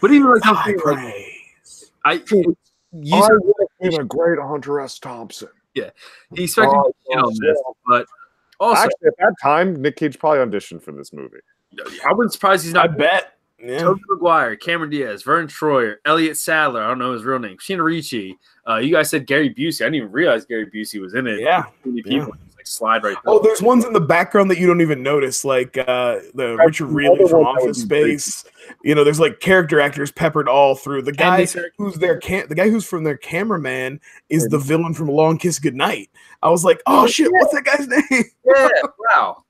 [0.00, 1.90] But even like High like praise.
[2.04, 4.98] I, you I said would have been a great Hunter S.
[4.98, 5.48] Thompson.
[5.74, 5.90] Yeah,
[6.34, 8.06] he expected Oh, you to hit on this, but
[8.58, 11.38] also Actually, at that time, Nick Cage probably auditioned for this movie.
[12.04, 12.86] I wouldn't surprise he's not.
[12.86, 12.98] I not.
[12.98, 13.34] bet.
[13.60, 13.80] Yeah.
[13.80, 16.82] Tobey Maguire, Cameron Diaz, Verne Troyer, Elliot Sadler.
[16.82, 17.56] I don't know his real name.
[17.58, 18.38] Sheena Ricci.
[18.68, 19.82] Uh, you guys said Gary Busey.
[19.82, 21.40] I didn't even realize Gary Busey was in it.
[21.40, 21.64] Yeah.
[21.82, 22.26] Too many Yeah.
[22.58, 23.16] People just, like slide right.
[23.26, 26.66] Oh, there's ones in the background that you don't even notice, like uh, the That's
[26.66, 28.20] Richard the Riehle from one that would Office be great.
[28.20, 28.44] Space.
[28.82, 31.02] You know, there's like character actors peppered all through.
[31.02, 31.46] The guy
[31.78, 35.58] who's their cam- the guy who's from their cameraman is the villain from Long Kiss
[35.58, 36.10] Goodnight.
[36.42, 38.24] I was like, oh shit, what's that guy's name?
[38.44, 39.44] yeah, wow.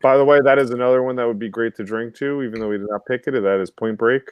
[0.00, 2.60] By the way, that is another one that would be great to drink to, even
[2.60, 3.32] though we did not pick it.
[3.32, 4.22] That is Point Break.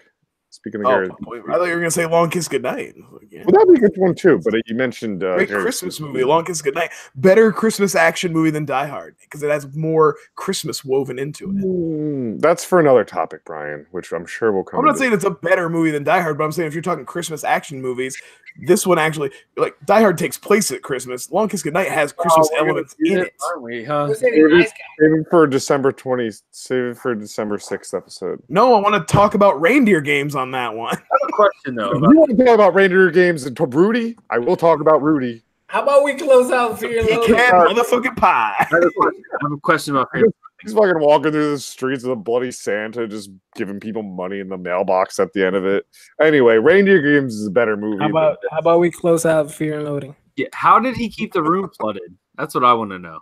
[0.53, 2.95] Speaking of Oh, Gary, I thought you were gonna say Long Kiss Goodnight.
[2.99, 3.45] I yeah.
[3.47, 4.41] well, that'd be a good one too.
[4.45, 6.91] But you mentioned uh, Great Gary- Christmas movie, Long Kiss Goodnight.
[7.15, 11.57] Better Christmas action movie than Die Hard because it has more Christmas woven into it.
[11.57, 14.81] Mm, that's for another topic, Brian, which I'm sure will come.
[14.81, 16.75] I'm not into- saying it's a better movie than Die Hard, but I'm saying if
[16.75, 18.21] you're talking Christmas action movies,
[18.67, 21.31] this one actually like Die Hard takes place at Christmas.
[21.31, 23.35] Long Kiss Goodnight has Christmas Oh, elements in this, it.
[23.47, 23.85] aren't we?
[23.85, 24.09] Huh?
[24.09, 24.73] Who's the nice?
[24.99, 26.31] Save it for December 20.
[26.51, 28.43] Save it for December 6th episode.
[28.49, 30.95] No, I want to talk about reindeer games on that one.
[30.95, 31.91] I have a question though.
[31.91, 35.03] About- you want to talk about reindeer games and to Rudy, I will talk about
[35.03, 35.43] Rudy.
[35.69, 37.37] How about we close out Fear and Loathing?
[37.37, 38.55] Pecan motherfucking pie.
[38.59, 40.25] I have a question, have a question about Fear.
[40.63, 44.49] He's fucking walking through the streets of a bloody Santa, just giving people money in
[44.49, 45.87] the mailbox at the end of it.
[46.21, 48.03] Anyway, Reindeer Games is a better movie.
[48.03, 50.17] How about how about we close out Fear and Loathing?
[50.37, 52.15] Yeah, how did he keep the room flooded?
[52.37, 53.21] That's what I want to know.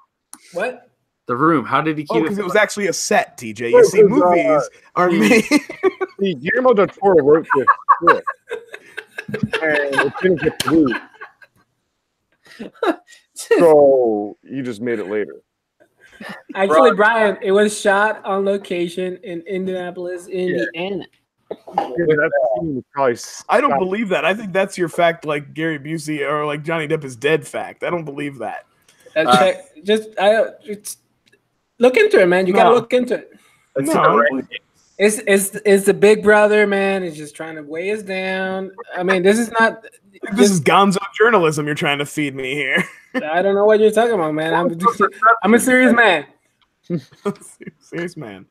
[0.53, 0.91] What?
[1.27, 1.65] The room.
[1.67, 2.23] How did he keep Oh, it?
[2.23, 3.71] because it was actually a set, TJ.
[3.73, 5.45] You see, it was, uh, movies are he- made.
[6.21, 8.27] See, Guillermo del Toro wrote this script,
[9.63, 10.93] and it didn't get through,
[13.35, 15.43] so he just made it later.
[16.55, 21.05] Actually, Brian, it was shot on location in Indianapolis, Indiana.
[21.51, 24.25] Yeah, that scene I don't believe that.
[24.25, 27.85] I think that's your fact, like Gary Busey or like Johnny Depp is dead fact.
[27.85, 28.67] I don't believe that.
[29.17, 30.99] Uh, Uh, check, just I just
[31.79, 32.47] look into it, man.
[32.47, 33.33] You gotta look into it.
[33.77, 34.43] Let's No,
[35.07, 35.51] see I the don't rating.
[35.51, 37.03] It's it's it's the big brother, man.
[37.03, 38.71] He's just trying to weigh us down.
[38.97, 39.85] I mean, this is not.
[40.35, 42.85] This is gonzo journalism you're trying to feed me here.
[43.15, 44.55] I don't know what you're talking about, man.
[44.55, 44.77] I'm
[45.43, 46.27] I'm a serious man.
[47.81, 48.47] Serious man.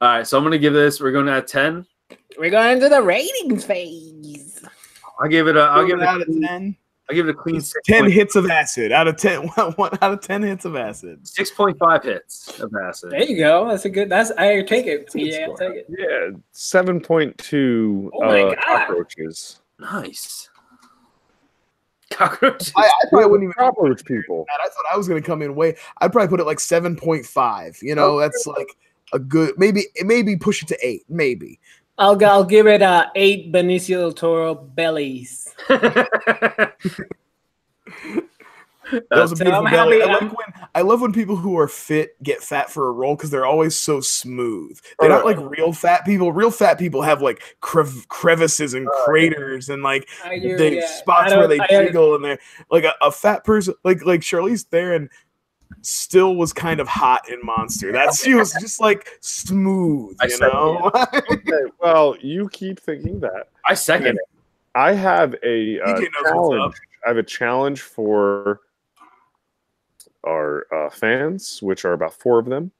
[0.00, 1.00] All right, so I'm gonna give this.
[1.00, 1.86] We're gonna at ten.
[2.38, 4.62] We're going into the ratings phase.
[5.20, 5.60] I'll give it a.
[5.62, 6.04] I'll give it.
[6.06, 6.76] out A, of ten.
[7.10, 9.48] I'll give it a clean six Ten point- hits of acid out of ten.
[9.56, 11.26] One, one out of ten hits of acid.
[11.26, 13.12] six point five hits of acid.
[13.12, 13.66] There you go.
[13.68, 14.08] That's a good.
[14.10, 15.10] That's I take it.
[15.14, 15.86] Yeah, I'll take it.
[15.88, 18.58] Yeah, seven point two Oh uh, God.
[18.64, 19.60] cockroaches.
[19.78, 20.50] Nice.
[22.10, 22.72] Cockroach.
[22.76, 23.52] I, I probably wouldn't even.
[23.52, 24.46] Cockroach people.
[24.64, 25.76] I thought I was going to come in way.
[26.00, 27.78] I'd probably put it like seven point five.
[27.82, 28.68] You know, that's like
[29.12, 29.54] a good.
[29.58, 31.04] Maybe maybe push it to eight.
[31.08, 31.60] Maybe.
[31.98, 35.54] I'll I'll give it uh eight Benicio del Toro bellies.
[38.90, 40.02] That was a beautiful I'm belly.
[40.02, 43.16] I I'm- when I love when people who are fit get fat for a role
[43.16, 44.80] because they're always so smooth.
[44.98, 46.32] They're not like real fat people.
[46.32, 50.86] Real fat people have like crev- crevices and craters and like I do, they yeah.
[50.86, 52.38] spots where they I- jiggle and they're
[52.70, 55.10] like a, a fat person like like Charlize Theron
[55.82, 57.92] still was kind of hot in Monster.
[57.92, 60.90] That she was just like smooth, I you said know.
[61.30, 63.48] Okay, well, you keep thinking that.
[63.66, 64.28] I second it.
[64.74, 66.74] I have a uh, DJ knows what's challenge.
[67.04, 68.60] I have a challenge for
[70.26, 72.70] our uh, fans, which are about four of them.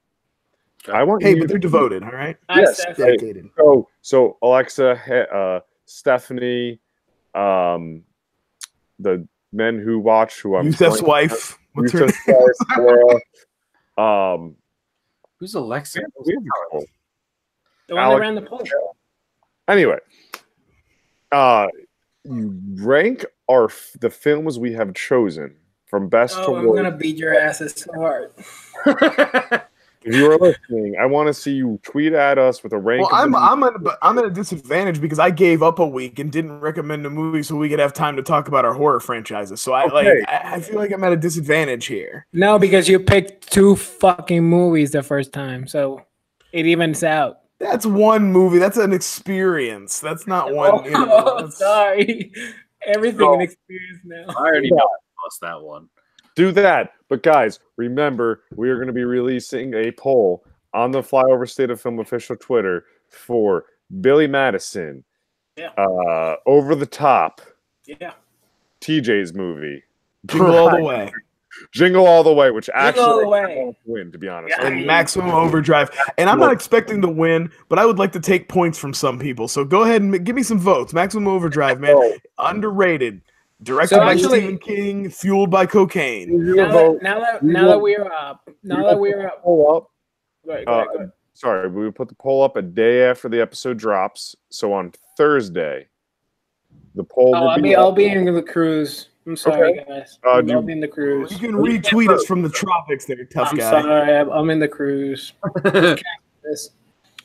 [0.93, 2.37] I want hey, you but they're devoted, all right.
[2.49, 3.05] I Yes, said- Hey.
[3.17, 3.51] Dedicated.
[3.57, 6.79] So, so Alexa, he- uh, Stephanie,
[7.35, 8.03] um,
[8.99, 11.59] the men who watch, who I'm Yusef's blanking- wife.
[11.81, 12.59] What's her Yusef's
[13.97, 14.57] wife, um,
[15.41, 16.01] Who's Alexa?
[16.27, 16.35] we
[17.87, 18.63] the one Alex- that ran the poll.
[19.69, 19.99] Anyway,
[21.33, 21.67] uh,
[22.25, 25.57] you rank our f- the films we have chosen
[25.87, 26.83] from best to Oh, I'm worst.
[26.83, 28.33] gonna beat your asses so hard.
[30.09, 33.11] if you are listening, I want to see you tweet at us with a rank.
[33.11, 36.19] Well, I'm I'm at a, I'm at a disadvantage because I gave up a week
[36.19, 39.01] and didn't recommend a movie so we could have time to talk about our horror
[39.01, 39.61] franchises.
[39.61, 39.95] So I Okay.
[40.21, 42.27] like I, I feel like I'm at a disadvantage here.
[42.33, 46.03] No, because you picked two fucking movies the first time, so
[46.53, 47.39] it evens out.
[47.61, 48.59] That's one movie.
[48.59, 50.01] That's an experience.
[50.01, 50.85] That's not one.
[50.85, 52.33] You know, Oh, that's- sorry.
[52.87, 53.35] Everything No.
[53.35, 54.25] an experience now.
[54.29, 55.89] I already know I lost that one.
[56.39, 56.93] Do that.
[57.09, 61.71] But guys, remember, we are going to be releasing a poll on the Flyover State
[61.71, 63.65] of Film official Twitter for
[64.01, 65.03] Billy Madison,
[65.57, 65.71] Yeah.
[65.77, 67.41] uh, Over the Top,
[67.87, 68.13] Yeah.
[68.81, 69.83] TJ's movie,
[70.27, 71.13] Jingle all the way.
[71.73, 73.41] Jingle All the Way, which actually All Way.
[73.41, 74.55] I want to win, to be honest.
[74.61, 74.67] Yeah.
[74.69, 75.91] and maximum overdrive.
[76.19, 79.19] And I'm not expecting to win, but I would like to take points from some
[79.19, 79.49] people.
[79.49, 80.93] So go ahead and give me some votes.
[80.93, 83.23] Maximum overdrive, man, Oh, underrated.
[83.63, 86.31] Directed So by actually- Stephen King, fueled by cocaine.
[86.31, 89.43] you Now that, now that now that we're up, now that we're up.
[89.43, 89.91] poll up.
[90.47, 91.13] Go ahead, go Uh, ahead, go ahead.
[91.35, 94.37] sorry, we would put the poll up a day after the episode drops.
[94.51, 95.89] So on Thursday,
[96.95, 97.81] the poll Oh, will I'll be be up.
[97.83, 99.09] I'll be in the cruise.
[99.27, 100.19] I'm sorry, guys.
[100.25, 101.33] Uh, I'll do you- be in the cruise.
[101.33, 103.71] You can retweet us from the tropics there, tough I'm guy.
[103.71, 105.33] sorry, I'm, I'm in the cruise.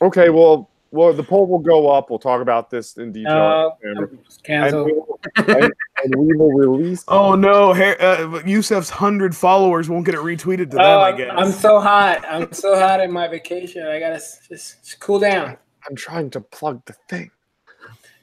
[0.02, 2.08] Okay, well, well, the poll will go up.
[2.08, 3.32] We'll talk about this in detail.
[3.32, 5.72] uh, and, I'm and, we will, and,
[6.04, 7.04] and we will release.
[7.08, 10.80] Oh no, Har- uh, Yusef's hundred followers won't get it retweeted to them.
[10.80, 11.30] I Uh, guess.
[11.36, 12.24] I'm so hot.
[12.28, 13.84] I'm so hot in my vacation.
[13.86, 15.56] I gotta just, just cool down.
[15.88, 17.30] I'm trying to plug the thing,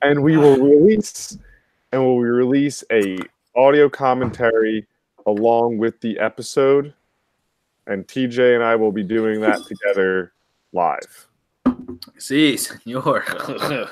[0.01, 1.37] and we will release,
[1.91, 3.17] and we'll release a
[3.55, 4.87] audio commentary
[5.25, 6.93] along with the episode,
[7.85, 10.31] and TJ and I will be doing that together
[10.73, 11.27] live.
[12.17, 13.23] See, senor.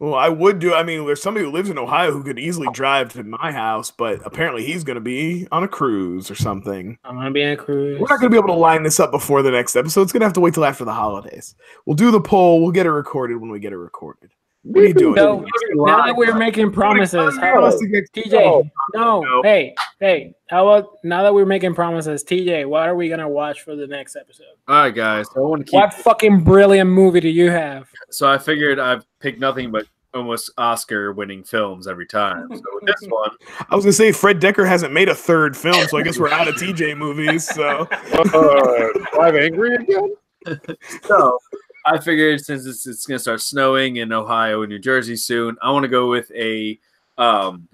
[0.00, 0.74] well, I would do.
[0.74, 3.90] I mean, there's somebody who lives in Ohio who could easily drive to my house,
[3.90, 6.98] but apparently he's going to be on a cruise or something.
[7.04, 7.98] I'm gonna be in a cruise.
[8.00, 10.02] We're not going to be able to line this up before the next episode.
[10.02, 11.54] It's going to have to wait till after the holidays.
[11.86, 12.62] We'll do the poll.
[12.62, 14.30] We'll get it recorded when we get it recorded.
[14.62, 15.14] What are you doing?
[15.14, 15.44] So
[15.74, 18.70] now that we're making promises, how Promise about to get- TJ?
[18.94, 19.42] No, No.
[19.44, 20.34] hey, hey.
[20.48, 22.68] How about now that we're making promises, TJ?
[22.68, 24.44] What are we gonna watch for the next episode?
[24.68, 25.26] All right, guys.
[25.34, 25.74] So I want to keep.
[25.74, 27.88] What fucking brilliant movie do you have?
[28.10, 29.86] So I figured I've picked nothing but
[30.16, 32.48] almost Oscar-winning films every time.
[32.50, 33.30] So with this one,
[33.70, 36.18] I was going to say Fred Dekker hasn't made a third film, so I guess
[36.18, 37.46] we're out of TJ movies.
[37.46, 38.88] So Uh,
[39.18, 40.14] Live angry again?
[41.02, 41.38] so
[41.84, 45.56] I figured since it's, it's going to start snowing in Ohio and New Jersey soon,
[45.62, 46.78] I want to go with a
[47.18, 47.68] um,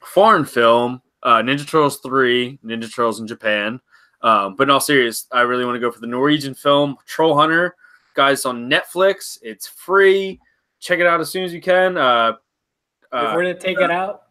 [0.00, 3.80] foreign film, uh, Ninja Turtles 3, Ninja Turtles in Japan.
[4.22, 7.36] Um, but in all serious, I really want to go for the Norwegian film Troll
[7.36, 7.76] Hunter.
[8.14, 9.38] Guys, on Netflix.
[9.42, 10.40] It's free.
[10.80, 11.96] Check it out as soon as you can.
[11.96, 12.34] Uh,
[13.02, 14.22] If uh, we're gonna take it out,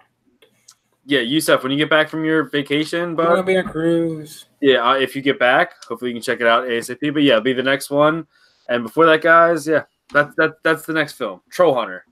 [1.05, 4.45] yeah, Yusef, when you get back from your vacation, we're gonna be on a cruise.
[4.61, 7.13] yeah, uh, if you get back, hopefully you can check it out ASAP.
[7.13, 8.25] But yeah, it'll be the next one.
[8.69, 9.83] And before that, guys, yeah,
[10.13, 12.05] that's that that's the next film, Troll Hunter.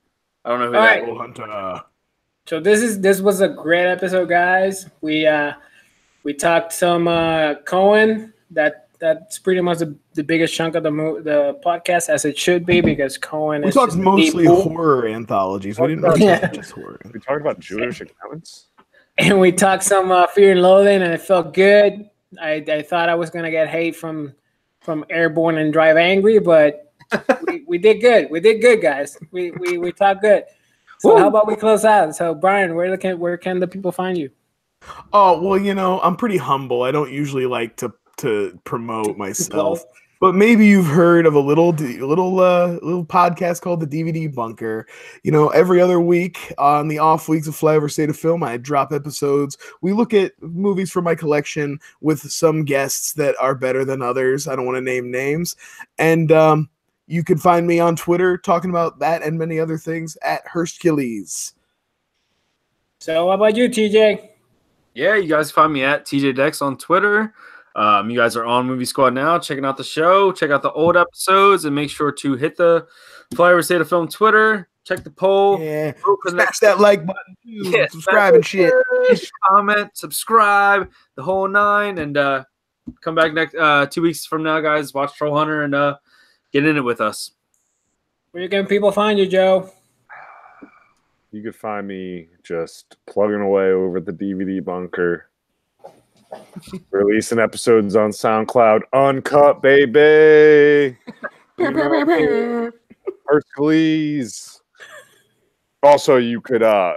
[0.43, 1.03] I don't know who All that right.
[1.03, 1.83] Troll Hunter.
[2.47, 4.89] So this is this was a great episode, guys.
[5.01, 5.53] We uh
[6.23, 8.33] we talked some uh Coen.
[8.51, 12.37] That that's pretty much the, the biggest chunk of the mo- the podcast, as it
[12.37, 14.61] should be, because Coen We is talked mostly deep pool.
[14.63, 15.79] horror anthologies.
[15.79, 16.45] We didn't really Yeah.
[16.53, 16.99] just horror.
[17.11, 18.67] We talked about Jewish accountants.
[19.17, 22.09] and we talked some uh, fear and loathing, and it felt good.
[22.41, 24.33] I, I thought I was gonna get hate from
[24.81, 26.93] from Airborne and Drive Angry, but
[27.47, 28.29] we, we did good.
[28.29, 29.17] We did good, guys.
[29.31, 30.43] We we we talked good.
[31.01, 32.15] So how about we close out?
[32.15, 34.29] So Brian, where can where can the people find you?
[35.13, 36.83] Oh well, you know, I'm pretty humble.
[36.83, 39.83] I don't usually like to to promote myself.
[40.19, 44.85] But maybe you've heard of a little little uh, little podcast called the DVD Bunker.
[45.23, 48.57] You know, every other week on the off weeks of Flyover State of Film, I
[48.57, 49.57] drop episodes.
[49.81, 54.47] We look at movies from my collection with some guests that are better than others.
[54.47, 55.55] I don't want to name names,
[55.97, 56.69] and um,
[57.11, 61.51] you can find me on Twitter talking about that and many other things at Hershkilles.
[63.01, 64.29] So how about you, TJ?
[64.93, 67.33] Yeah, you guys find me at TJ Dex on Twitter.
[67.75, 70.71] Um, you guys are on Movie Squad now, checking out the show, check out the
[70.71, 72.87] old episodes, and make sure to hit the
[73.33, 74.69] Flyover State of Film Twitter.
[74.85, 75.59] Check the poll.
[75.59, 77.69] Yeah, Vote for the smash next- that like button, too.
[77.71, 78.73] Yeah, subscribe and shit.
[79.49, 82.45] Comment, subscribe, the whole nine, and uh,
[83.01, 84.93] come back next uh, two weeks from now, guys.
[84.93, 85.97] Watch Troll Hunter and uh,
[86.51, 87.31] get in it with us.
[88.31, 89.69] Where can people find you, Joe?
[91.31, 95.29] You could find me just plugging away over the DVD bunker.
[96.91, 100.97] Releasing episodes on SoundCloud, uncut, baby.
[103.25, 104.61] Hercules.
[105.83, 106.95] Also, you could uh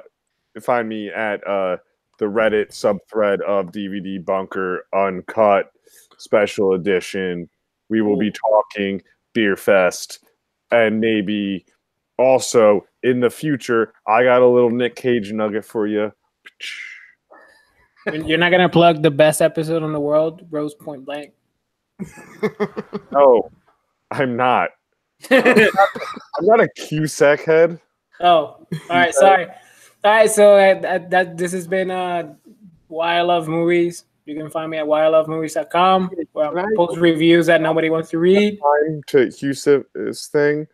[0.60, 1.76] find me at uh
[2.18, 5.72] the Reddit subthread of DVD Bunker Uncut
[6.16, 7.48] Special Edition
[7.88, 9.02] we will be talking
[9.34, 10.18] Beerfest
[10.70, 11.66] and maybe
[12.18, 16.12] also in the future, I got a little Nick Cage nugget for you.
[18.12, 21.32] You're not gonna plug the best episode in the world, Grosse Pointe Blank.
[23.12, 23.50] No,
[24.10, 24.70] I'm not.
[25.30, 25.70] I'm
[26.42, 27.80] not a Cusack head.
[28.20, 29.46] Oh, all right, sorry.
[29.46, 32.34] All right, so uh, that, that this has been uh,
[32.88, 34.04] Why I Love Movies.
[34.26, 38.58] You can find me at whyIlovemovies.com where I post reviews that nobody wants to read.
[38.58, 40.66] Time to Cusack's thing.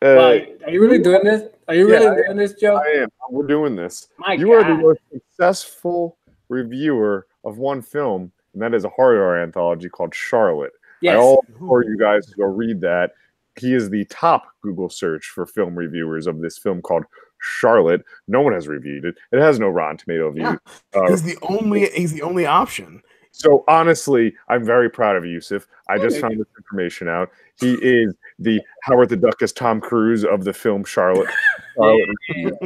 [0.00, 1.50] Wow, Uh, are you really doing this?
[1.68, 2.76] Are you yeah, really doing this, Joe?
[2.76, 3.08] I am.
[3.30, 4.08] We're doing this.
[4.18, 6.16] My you are the most successful
[6.48, 10.72] reviewer of one film, and that is a horror anthology called Charlotte.
[11.00, 11.16] Yes.
[11.16, 13.12] I all implore you guys to go read that.
[13.56, 17.04] He is the top Google search for film reviewers of this film called
[17.44, 18.04] Charlotte.
[18.26, 19.16] No one has reviewed it.
[19.32, 20.42] It has no Rotten Tomato view.
[20.42, 20.56] Yeah.
[20.94, 21.88] Uh, He's the only.
[21.90, 23.02] He's the only option.
[23.32, 25.66] so honestly, I'm very proud of Yusuf.
[25.88, 27.30] I just found this information out.
[27.60, 31.28] He is the Howard the Duck as Tom Cruise of the film Charlotte.
[31.76, 32.56] Charlotte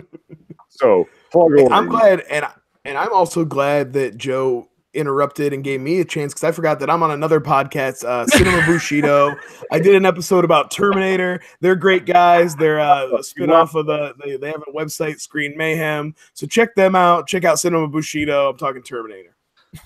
[0.69, 1.09] so.
[1.35, 2.47] I'm glad, and
[2.85, 4.69] and I'm also glad that Joe
[4.99, 8.27] interrupted and gave me a chance because I forgot that I'm on another podcast, uh,
[8.27, 9.35] Cinema Bushido.
[9.71, 11.41] I did an episode about Terminator.
[11.61, 12.57] They're great guys.
[12.57, 14.15] They're uh, a spinoff of the.
[14.23, 16.15] They, they have a website, Screen Mayhem.
[16.35, 17.27] So check them out.
[17.27, 18.51] Check out Cinema Bushido.
[18.51, 19.37] I'm talking Terminator.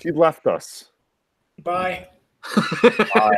[0.00, 0.86] He left us.
[1.62, 2.08] Bye.
[3.14, 3.36] Bye.